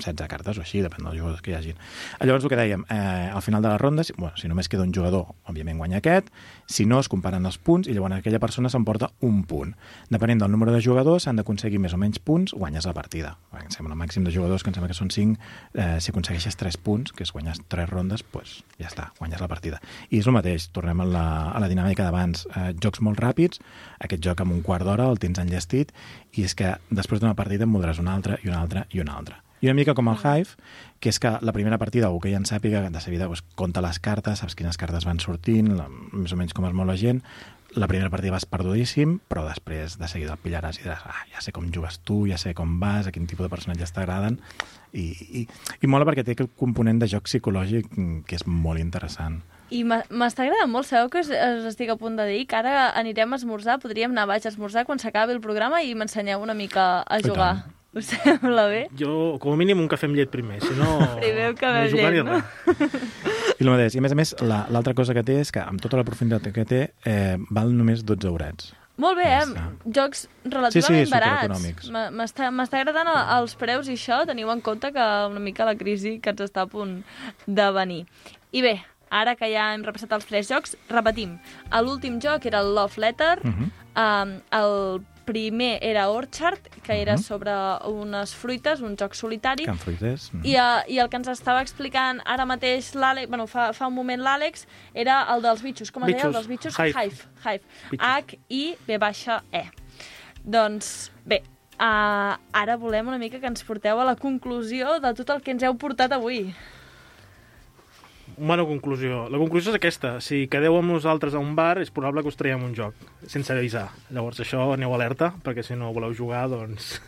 16 0.00 0.30
cartes 0.32 0.58
o 0.58 0.64
així, 0.64 0.82
depèn 0.84 1.04
dels 1.04 1.18
jugadors 1.18 1.42
que 1.44 1.52
hi 1.52 1.58
hagin. 1.58 1.80
Llavors 2.22 2.46
el 2.46 2.52
que 2.52 2.60
dèiem, 2.60 2.86
eh, 2.88 3.30
al 3.34 3.42
final 3.42 3.62
de 3.62 3.68
la 3.68 3.78
ronda, 3.78 4.04
si, 4.04 4.14
bueno, 4.16 4.34
si 4.36 4.48
només 4.48 4.68
queda 4.68 4.86
un 4.86 4.94
jugador, 4.94 5.34
òbviament 5.50 5.78
guanya 5.78 5.98
aquest, 6.02 6.30
si 6.66 6.86
no, 6.86 7.00
es 7.00 7.08
comparen 7.12 7.44
els 7.46 7.58
punts 7.58 7.88
i 7.88 7.94
llavors 7.96 8.20
aquella 8.20 8.40
persona 8.42 8.70
s'emporta 8.72 9.10
un 9.20 9.42
punt. 9.44 9.74
Depenent 10.10 10.42
del 10.42 10.50
número 10.54 10.72
de 10.72 10.80
jugadors, 10.82 11.26
s'han 11.26 11.36
d'aconseguir 11.40 11.80
més 11.82 11.94
o 11.94 12.00
menys 12.00 12.18
punts, 12.22 12.54
guanyes 12.54 12.86
la 12.86 12.94
partida. 12.96 13.25
Em 13.56 13.70
sembla 13.72 13.94
el 13.94 14.00
màxim 14.00 14.24
de 14.26 14.32
jugadors, 14.34 14.62
que 14.62 14.70
em 14.70 14.76
sembla 14.76 14.90
que 14.90 14.98
són 14.98 15.10
5, 15.10 15.38
eh, 15.74 15.96
si 16.00 16.12
aconsegueixes 16.12 16.58
3 16.60 16.76
punts, 16.76 17.14
que 17.16 17.24
és 17.24 17.32
guanyes 17.32 17.62
3 17.72 17.88
rondes, 17.90 18.24
doncs 18.32 18.58
ja 18.78 18.90
està, 18.90 19.08
guanyes 19.18 19.40
la 19.42 19.48
partida. 19.48 19.80
I 20.10 20.20
és 20.20 20.28
el 20.28 20.36
mateix, 20.36 20.68
tornem 20.76 21.00
a 21.02 21.08
la, 21.08 21.26
a 21.52 21.62
la 21.62 21.70
dinàmica 21.72 22.04
d'abans. 22.06 22.46
Eh, 22.52 22.68
jocs 22.82 23.00
molt 23.00 23.22
ràpids, 23.22 23.62
aquest 23.98 24.22
joc 24.22 24.44
amb 24.44 24.54
un 24.54 24.62
quart 24.66 24.86
d'hora 24.86 25.08
el 25.10 25.18
tens 25.22 25.40
enllestit, 25.42 25.94
i 26.36 26.44
és 26.44 26.54
que 26.54 26.76
després 26.90 27.22
d'una 27.22 27.36
partida 27.38 27.64
en 27.64 27.74
voldràs 27.74 28.02
una 28.02 28.14
altra, 28.14 28.38
i 28.44 28.52
una 28.52 28.60
altra, 28.60 28.86
i 28.92 29.02
una 29.02 29.16
altra. 29.16 29.42
I 29.60 29.70
una 29.70 29.74
mica 29.74 29.94
com 29.96 30.08
el 30.12 30.18
Hive, 30.20 30.52
que 31.00 31.08
és 31.08 31.18
que 31.18 31.30
la 31.40 31.52
primera 31.56 31.78
partida, 31.80 32.10
algú 32.10 32.20
que 32.20 32.30
ja 32.30 32.36
en 32.36 32.44
sàpiga, 32.44 32.82
de 32.92 33.00
seguida 33.00 33.24
doncs, 33.24 33.42
compta 33.56 33.80
les 33.84 33.98
cartes, 34.04 34.42
saps 34.42 34.54
quines 34.54 34.76
cartes 34.76 35.06
van 35.08 35.20
sortint, 35.22 35.72
la, 35.78 35.88
més 36.12 36.34
o 36.34 36.36
menys 36.36 36.52
com 36.56 36.66
es 36.68 36.76
mou 36.76 36.84
la 36.88 36.98
gent, 37.00 37.22
la 37.74 37.88
primera 37.88 38.10
partida 38.10 38.32
vas 38.32 38.46
perdudíssim, 38.46 39.18
però 39.28 39.42
després 39.48 39.98
de 39.98 40.08
seguida 40.08 40.36
el 40.36 40.42
pillaràs 40.42 40.78
i 40.78 40.84
diràs, 40.84 41.02
ah, 41.08 41.24
ja 41.32 41.42
sé 41.44 41.52
com 41.52 41.66
jugues 41.72 41.98
tu, 42.06 42.22
ja 42.30 42.38
sé 42.38 42.54
com 42.54 42.78
vas, 42.80 43.06
a 43.06 43.12
quin 43.12 43.26
tipus 43.26 43.46
de 43.46 43.52
personatges 43.52 43.92
t'agraden, 43.92 44.38
i, 44.92 45.10
i, 45.42 45.44
i 45.82 45.90
mola 45.90 46.06
perquè 46.08 46.24
té 46.24 46.36
aquest 46.36 46.54
component 46.56 47.02
de 47.02 47.10
joc 47.10 47.26
psicològic 47.28 47.90
que 48.26 48.38
és 48.38 48.46
molt 48.46 48.80
interessant. 48.80 49.42
I 49.74 49.82
m'està 49.82 50.44
agradant 50.44 50.70
molt, 50.70 50.86
sabeu 50.86 51.10
que 51.10 51.24
us, 51.24 51.30
us 51.32 51.64
estic 51.72 51.90
a 51.90 51.98
punt 51.98 52.14
de 52.16 52.26
dir 52.28 52.44
que 52.46 52.58
ara 52.58 52.92
anirem 52.94 53.34
a 53.34 53.40
esmorzar, 53.40 53.80
podríem 53.82 54.14
anar 54.14 54.28
baix 54.30 54.46
a 54.46 54.52
esmorzar 54.54 54.86
quan 54.86 55.02
s'acabi 55.02 55.34
el 55.34 55.42
programa 55.42 55.82
i 55.82 55.96
m'ensenyeu 55.98 56.44
una 56.44 56.54
mica 56.54 57.02
a 57.02 57.18
I 57.18 57.26
jugar. 57.26 57.54
tant. 57.64 57.75
Us 57.96 58.10
sembla 58.12 58.66
bé? 58.68 58.82
Jo, 58.98 59.38
com 59.40 59.54
a 59.54 59.56
mínim, 59.56 59.78
un 59.80 59.88
cafè 59.88 60.04
amb 60.10 60.18
llet 60.18 60.28
primer, 60.32 60.58
si 60.60 60.74
no... 60.76 60.98
Primer 61.22 61.50
un 61.54 61.56
cafè 61.56 61.86
no 61.86 61.86
amb 61.86 61.96
llet, 61.96 62.12
ni 62.12 62.22
no? 62.22 62.34
res. 62.36 63.54
I 63.56 63.64
el 63.64 63.70
mateix. 63.72 63.94
I 63.96 63.98
a 63.98 64.04
més 64.04 64.12
a 64.12 64.18
més, 64.18 64.34
la- 64.44 64.66
l'altra 64.74 64.92
cosa 64.98 65.14
que 65.16 65.22
té 65.24 65.38
és 65.40 65.52
que 65.54 65.62
amb 65.64 65.80
tota 65.80 65.96
la 65.96 66.04
profunditat 66.04 66.50
que 66.52 66.66
té, 66.68 66.80
eh, 67.08 67.36
val 67.56 67.72
només 67.72 68.02
12 68.04 68.28
eurets. 68.28 68.74
Molt 69.00 69.16
bé, 69.18 69.26
eh? 69.28 69.62
Jocs 69.92 70.22
Sí, 70.26 70.50
relativament 70.52 71.06
sí, 71.06 71.12
barats. 71.12 71.42
supereconòmics. 71.48 71.88
M- 71.92 72.52
M'està 72.56 72.78
agradant 72.82 73.08
el- 73.12 73.32
els 73.38 73.54
preus 73.60 73.88
i 73.88 73.96
això, 73.96 74.22
teniu 74.28 74.48
en 74.52 74.60
compte 74.64 74.92
que 74.92 75.08
una 75.30 75.40
mica 75.40 75.64
la 75.68 75.74
crisi 75.76 76.18
que 76.20 76.30
ens 76.32 76.40
està 76.40 76.62
a 76.64 76.70
punt 76.72 77.02
de 77.46 77.66
venir. 77.76 78.06
I 78.52 78.62
bé, 78.64 78.74
ara 79.10 79.36
que 79.36 79.48
ja 79.52 79.70
hem 79.74 79.84
repassat 79.84 80.12
els 80.16 80.24
tres 80.28 80.48
jocs, 80.48 80.76
repetim. 80.88 81.36
L'últim 81.80 82.20
joc 82.24 82.44
era 82.48 82.60
el 82.64 82.74
Love 82.74 82.96
Letter, 83.04 83.38
Mhm. 83.44 83.70
um, 83.96 84.40
el 84.52 85.02
primer 85.26 85.78
era 85.82 86.08
Orchard, 86.08 86.60
que 86.82 86.94
era 87.02 87.16
Mhm. 87.16 87.22
sobre 87.22 87.52
unes 87.90 88.32
fruites, 88.34 88.80
un 88.80 88.96
joc 88.96 89.12
solitari, 89.14 89.64
Can 89.66 89.76
Fruiters. 89.78 90.30
mhm. 90.32 90.46
i, 90.46 90.54
uh, 90.56 90.80
I 90.88 90.98
el 91.02 91.08
que 91.10 91.16
ens 91.18 91.28
estava 91.28 91.60
explicant 91.60 92.22
ara 92.24 92.46
mateix 92.46 92.94
l'Àlex, 92.94 93.28
bueno, 93.28 93.46
fa, 93.46 93.72
fa 93.74 93.88
un 93.88 93.94
moment 93.94 94.22
l'Àlex, 94.22 94.64
era 94.94 95.26
el 95.34 95.42
dels 95.42 95.60
bitxos. 95.62 95.90
Com 95.92 96.04
es 96.04 96.14
deia 96.14 96.26
el 96.26 96.32
dels 96.32 96.46
bitxos? 96.48 96.78
Hive. 96.78 97.12
Hive. 97.44 98.38
Hive. 98.48 98.98
Baixa 98.98 99.42
E. 99.52 99.64
Doncs, 100.44 101.10
bé, 101.26 101.42
uh, 101.80 102.36
ara 102.52 102.76
volem 102.78 103.08
una 103.08 103.18
mica 103.18 103.40
que 103.40 103.46
ens 103.46 103.64
porteu 103.64 103.98
a 104.00 104.04
la 104.04 104.14
conclusió 104.16 105.00
de 105.00 105.12
tot 105.14 105.30
el 105.34 105.42
que 105.42 105.50
ens 105.50 105.62
heu 105.66 105.74
portat 105.76 106.12
avui. 106.12 106.54
Bona 108.36 108.66
conclusió. 108.68 109.26
La 109.32 109.38
conclusió 109.40 109.72
és 109.72 109.78
aquesta. 109.78 110.16
Si 110.20 110.44
quedeu 110.52 110.76
amb 110.76 110.92
nosaltres 110.92 111.34
a 111.34 111.40
un 111.40 111.54
bar, 111.56 111.78
és 111.80 111.92
probable 111.94 112.22
que 112.22 112.28
us 112.28 112.36
traiem 112.36 112.64
un 112.66 112.74
joc, 112.76 112.94
sense 113.26 113.52
avisar. 113.54 113.88
Llavors, 114.12 114.42
això, 114.44 114.66
aneu 114.74 114.92
alerta, 114.92 115.32
perquè 115.44 115.64
si 115.64 115.78
no 115.78 115.92
voleu 115.96 116.12
jugar, 116.14 116.46
doncs... 116.52 116.98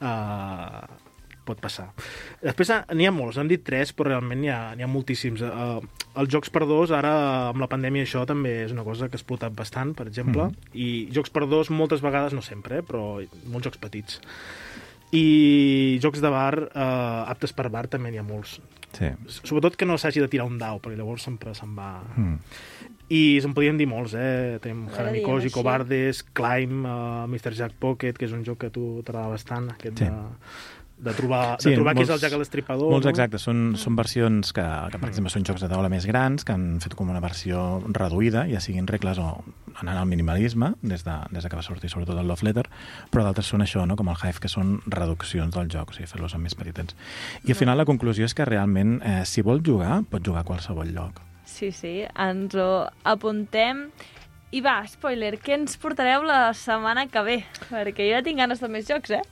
Uh, 0.00 0.86
pot 1.48 1.60
passar. 1.64 1.86
Després 2.44 2.68
ah, 2.74 2.82
n'hi 2.92 3.06
ha 3.08 3.12
molts, 3.14 3.38
hem 3.40 3.48
dit 3.48 3.62
tres, 3.64 3.94
però 3.96 4.10
realment 4.10 4.40
n'hi 4.42 4.50
ha, 4.52 4.60
ha 4.76 4.88
moltíssims. 4.90 5.40
Uh, 5.40 5.80
els 6.20 6.32
jocs 6.32 6.52
per 6.52 6.66
dos, 6.68 6.92
ara 6.92 7.12
amb 7.48 7.62
la 7.62 7.68
pandèmia 7.70 8.04
això 8.04 8.24
també 8.28 8.52
és 8.66 8.74
una 8.74 8.84
cosa 8.84 9.08
que 9.08 9.16
ha 9.16 9.20
explotat 9.20 9.56
bastant, 9.56 9.94
per 9.96 10.08
exemple, 10.10 10.50
Mhm. 10.50 10.72
i 10.76 11.08
jocs 11.14 11.32
per 11.32 11.46
dos 11.48 11.70
moltes 11.70 12.04
vegades, 12.04 12.36
no 12.36 12.44
sempre, 12.44 12.78
eh, 12.78 12.82
però 12.82 13.20
molts 13.46 13.64
jocs 13.64 13.80
petits. 13.80 14.20
I 15.12 15.98
jocs 16.02 16.20
de 16.20 16.28
bar, 16.28 16.68
eh, 16.68 17.30
aptes 17.32 17.54
per 17.56 17.70
bar, 17.72 17.86
també 17.88 18.10
n'hi 18.10 18.20
ha 18.20 18.26
molts. 18.26 18.60
Sí. 18.96 19.10
Sobretot 19.44 19.76
que 19.76 19.86
no 19.86 19.98
s'hagi 20.00 20.20
de 20.20 20.28
tirar 20.32 20.46
un 20.48 20.58
dau, 20.58 20.80
perquè 20.80 20.96
llavors 20.98 21.22
sempre 21.28 21.54
se'n 21.54 21.74
va... 21.76 22.02
Mm. 22.16 22.38
I 23.08 23.38
se'n 23.40 23.54
podien 23.56 23.78
dir 23.80 23.86
molts, 23.88 24.12
eh? 24.20 24.58
Tenim 24.60 24.82
dient 25.14 25.24
així. 25.46 25.52
Cobardes, 25.54 26.22
Climb, 26.36 26.84
uh, 26.84 27.24
Mr. 27.28 27.54
Jack 27.56 27.72
Pocket, 27.80 28.18
que 28.18 28.26
és 28.28 28.34
un 28.36 28.42
joc 28.44 28.58
que 28.60 28.68
a 28.68 28.74
tu 28.74 29.02
t'agrada 29.02 29.30
bastant, 29.32 29.70
aquest 29.72 29.96
Sí. 30.02 30.04
de, 30.04 30.10
de 30.98 31.12
trobar, 31.14 31.56
Sí, 31.62 31.70
de 31.70 31.76
trobar 31.76 31.94
qui 31.94 32.02
és 32.02 32.08
molts- 32.08 32.16
el 32.22 32.28
Jack 32.28 32.38
l'Estripador. 32.40 32.90
Molts 32.90 33.06
no? 33.06 33.10
exactes, 33.10 33.42
són, 33.46 33.76
són 33.78 33.94
versions 33.96 34.52
que, 34.52 34.64
que, 34.90 34.98
per 34.98 35.08
exemple, 35.08 35.30
són 35.30 35.44
jocs 35.46 35.62
de 35.62 35.68
taula 35.70 35.88
més 35.88 36.06
grans, 36.10 36.42
que 36.44 36.52
han 36.52 36.80
fet 36.82 36.94
com 36.98 37.08
una 37.10 37.20
versió 37.22 37.82
reduïda, 37.86 38.46
ja 38.50 38.58
siguin 38.60 38.86
regles 38.90 39.18
o 39.22 39.44
anant 39.78 39.96
al 40.00 40.06
minimalisme, 40.10 40.72
des 40.82 41.04
de, 41.06 41.14
des 41.30 41.44
de 41.44 41.48
que 41.48 41.56
va 41.56 41.62
sortir 41.62 41.88
sobretot 41.92 42.18
el 42.18 42.26
Love 42.26 42.42
Letter, 42.48 42.64
però 43.12 43.22
d'altres 43.22 43.46
són 43.46 43.62
això, 43.62 43.86
no? 43.86 43.94
com 43.94 44.08
el 44.10 44.16
Hive, 44.18 44.40
que 44.42 44.48
són 44.50 44.80
reduccions 44.86 45.54
del 45.54 45.70
joc, 45.70 45.90
o 45.90 45.94
sigui, 45.94 46.08
fer-los 46.10 46.34
amb 46.34 46.42
més 46.48 46.54
petitets. 46.58 46.96
I 47.46 47.54
al 47.54 47.60
final 47.62 47.78
la 47.78 47.86
conclusió 47.86 48.24
és 48.26 48.34
que 48.34 48.44
realment, 48.44 48.98
eh, 49.06 49.22
si 49.24 49.40
vol 49.46 49.62
jugar, 49.62 50.02
pot 50.10 50.22
jugar 50.26 50.42
a 50.42 50.48
qualsevol 50.50 50.90
lloc. 50.92 51.22
Sí, 51.46 51.70
sí, 51.72 52.02
ens 52.18 52.54
ho 52.58 52.88
apuntem. 53.04 53.86
I 54.50 54.60
va, 54.64 54.80
spoiler, 54.88 55.34
què 55.44 55.54
ens 55.58 55.76
portareu 55.76 56.22
la 56.24 56.52
setmana 56.56 57.06
que 57.06 57.22
ve? 57.22 57.38
Perquè 57.68 58.06
jo 58.08 58.14
ja 58.16 58.22
tinc 58.24 58.38
ganes 58.40 58.60
de 58.60 58.68
més 58.72 58.86
jocs, 58.88 59.10
eh? 59.12 59.22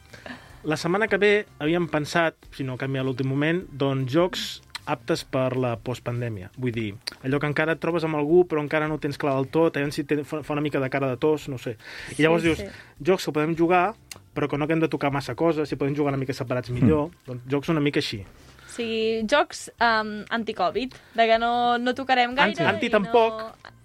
La 0.67 0.77
setmana 0.77 1.07
que 1.07 1.19
ve 1.23 1.33
havíem 1.63 1.87
pensat, 1.89 2.35
si 2.51 2.65
no 2.67 2.75
canvia 2.81 3.05
a 3.05 3.07
l'últim 3.07 3.29
moment, 3.31 3.61
doncs 3.71 4.11
jocs 4.13 4.47
aptes 4.87 5.23
per 5.27 5.57
la 5.59 5.73
postpandèmia. 5.83 6.49
Vull 6.63 6.75
dir, 6.75 6.89
allò 7.27 7.41
que 7.43 7.49
encara 7.51 7.75
et 7.75 7.81
trobes 7.83 8.05
amb 8.07 8.19
algú 8.19 8.45
però 8.47 8.63
encara 8.63 8.87
no 8.91 8.99
tens 9.03 9.19
clar 9.19 9.35
del 9.39 9.49
tot, 9.51 9.79
aviam 9.79 9.91
si 9.95 10.05
te, 10.07 10.21
fa 10.27 10.43
una 10.55 10.63
mica 10.63 10.79
de 10.83 10.91
cara 10.91 11.09
de 11.11 11.19
tos, 11.23 11.49
no 11.51 11.59
sé. 11.59 11.77
I 12.19 12.23
llavors 12.23 12.43
Sí, 12.43 12.49
dius, 12.49 12.59
sí. 12.63 13.03
jocs 13.11 13.27
que 13.27 13.35
podem 13.35 13.55
jugar 13.59 13.95
però 14.35 14.49
que 14.51 14.59
no 14.59 14.67
haguem 14.67 14.83
de 14.83 14.89
tocar 14.93 15.11
massa 15.11 15.35
coses, 15.35 15.69
si 15.69 15.77
podem 15.81 15.95
jugar 15.97 16.13
una 16.13 16.21
mica 16.21 16.35
separats 16.37 16.71
millor, 16.71 17.11
doncs 17.27 17.47
jocs 17.51 17.71
una 17.73 17.81
mica 17.81 18.03
així. 18.03 18.21
O 18.67 18.71
sigui, 18.77 19.23
jocs 19.31 19.71
um, 19.81 20.11
anti-Covid, 20.29 20.93
de 21.17 21.27
que 21.31 21.39
no, 21.41 21.79
no 21.79 21.95
tocarem 21.97 22.35
gaire. 22.37 22.53
Anti- 22.53 22.67
anti 22.75 22.91
tampoc. 22.93 23.41
No... 23.41 23.76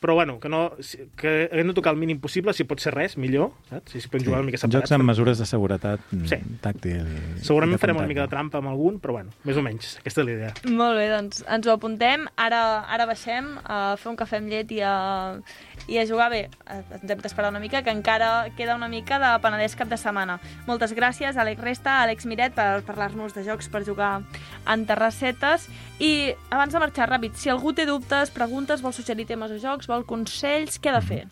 però 0.00 0.14
bueno, 0.14 0.38
que, 0.40 0.48
no, 0.48 0.72
que 1.16 1.48
hem 1.50 1.66
de 1.68 1.74
tocar 1.74 1.92
el 1.94 1.98
mínim 1.98 2.20
possible, 2.20 2.52
si 2.52 2.64
pot 2.64 2.78
ser 2.80 2.92
res, 2.94 3.16
millor, 3.16 3.52
saps? 3.70 3.92
Si, 3.92 4.00
si 4.00 4.08
podem 4.12 4.26
jugar 4.26 4.40
una 4.42 4.46
mica 4.50 4.58
separats. 4.60 4.82
Jocs 4.84 4.92
amb 4.92 5.04
mesures 5.08 5.38
de 5.38 5.46
seguretat 5.46 6.00
mm, 6.12 6.26
Sí. 6.30 6.36
tàctil. 6.60 7.06
i- 7.06 7.44
Segurament 7.44 7.76
i 7.76 7.80
farem 7.80 7.96
una 7.96 8.06
mica 8.06 8.22
de 8.26 8.28
trampa 8.28 8.58
amb 8.58 8.68
algun, 8.68 9.00
però 9.00 9.12
bueno, 9.18 9.30
més 9.44 9.56
o 9.56 9.62
menys, 9.62 9.96
aquesta 10.02 10.20
és 10.20 10.26
la 10.26 10.32
idea. 10.32 10.52
Molt 10.70 10.96
bé, 11.00 11.08
doncs 11.10 11.44
ens 11.48 11.66
ho 11.66 11.72
apuntem. 11.72 12.26
Ara, 12.36 12.62
ara 12.88 13.06
baixem 13.06 13.56
a 13.64 13.96
fer 13.96 14.10
un 14.12 14.16
cafè 14.16 14.36
amb 14.42 14.48
llet 14.52 14.70
i 14.72 14.80
a, 14.84 15.40
i 15.88 15.98
a 15.98 16.06
jugar 16.06 16.30
bé. 16.30 16.42
Hem 16.66 17.20
d'esperar 17.22 17.50
una 17.50 17.60
mica, 17.62 17.82
que 17.82 17.94
encara 17.94 18.48
queda 18.56 18.76
una 18.76 18.88
mica 18.88 19.18
de 19.22 19.30
Penedès 19.42 19.76
cap 19.78 19.88
de 19.88 19.98
setmana. 20.00 20.38
Moltes 20.66 20.94
gràcies, 20.96 21.38
Àlex 21.38 21.62
Resta, 21.62 22.00
Àlex 22.04 22.26
Miret, 22.26 22.54
per 22.56 22.82
parlar-nos 22.86 23.34
de 23.36 23.44
jocs 23.46 23.70
per 23.70 23.84
jugar 23.86 24.20
en 24.66 24.86
terrassetes. 24.86 25.68
I 26.02 26.34
abans 26.50 26.74
de 26.74 26.82
marxar 26.82 27.08
ràpid, 27.10 27.36
si 27.38 27.50
algú 27.52 27.72
té 27.72 27.86
dubtes, 27.86 28.34
preguntes, 28.34 28.82
vol 28.82 28.94
suggerir 28.96 29.26
temes 29.26 29.54
de 29.54 29.60
jocs, 29.62 29.86
vol 29.90 30.06
consells, 30.08 30.80
què 30.80 30.90
ha 30.90 31.00
de 31.00 31.06
fer? 31.06 31.24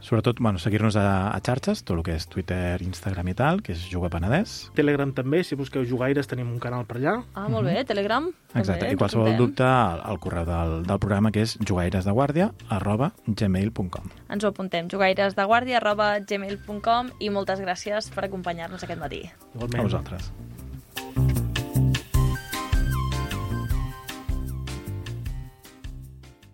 Sobretot, 0.00 0.38
bueno, 0.38 0.58
seguir-nos 0.58 0.96
a, 0.96 1.30
a 1.34 1.40
xarxes, 1.42 1.82
tot 1.82 1.96
el 1.98 2.04
que 2.06 2.14
és 2.14 2.28
Twitter, 2.30 2.78
Instagram 2.86 3.32
i 3.32 3.34
tal, 3.38 3.62
que 3.66 3.74
és 3.74 3.82
Juga 3.90 4.10
Penedès. 4.12 4.70
Telegram 4.78 5.10
també, 5.14 5.42
si 5.44 5.58
busqueu 5.58 5.84
jugaires 5.88 6.30
tenim 6.30 6.50
un 6.52 6.60
canal 6.62 6.86
per 6.88 7.00
allà. 7.00 7.16
Ah, 7.34 7.48
molt 7.50 7.66
bé, 7.66 7.82
Telegram. 7.88 8.28
Exacte, 8.54 8.84
també, 8.84 8.94
i 8.94 9.00
qualsevol 9.00 9.34
dubte 9.40 9.66
al, 9.66 10.02
al 10.06 10.20
correu 10.22 10.46
del, 10.48 10.76
del 10.88 11.02
programa 11.02 11.32
que 11.34 11.42
és 11.44 11.56
jugairesdeguàrdia 11.58 12.52
arroba 12.72 13.10
gmail.com 13.26 14.08
Ens 14.32 14.46
ho 14.46 14.52
apuntem, 14.52 14.88
jugairesdeguàrdia 14.92 15.82
arroba 15.82 16.14
gmail.com 16.22 17.12
i 17.18 17.32
moltes 17.34 17.60
gràcies 17.64 18.12
per 18.14 18.28
acompanyar-nos 18.28 18.86
aquest 18.86 19.02
matí. 19.02 19.26
Igualment. 19.54 19.82
A 19.82 19.90
vosaltres. 19.90 20.32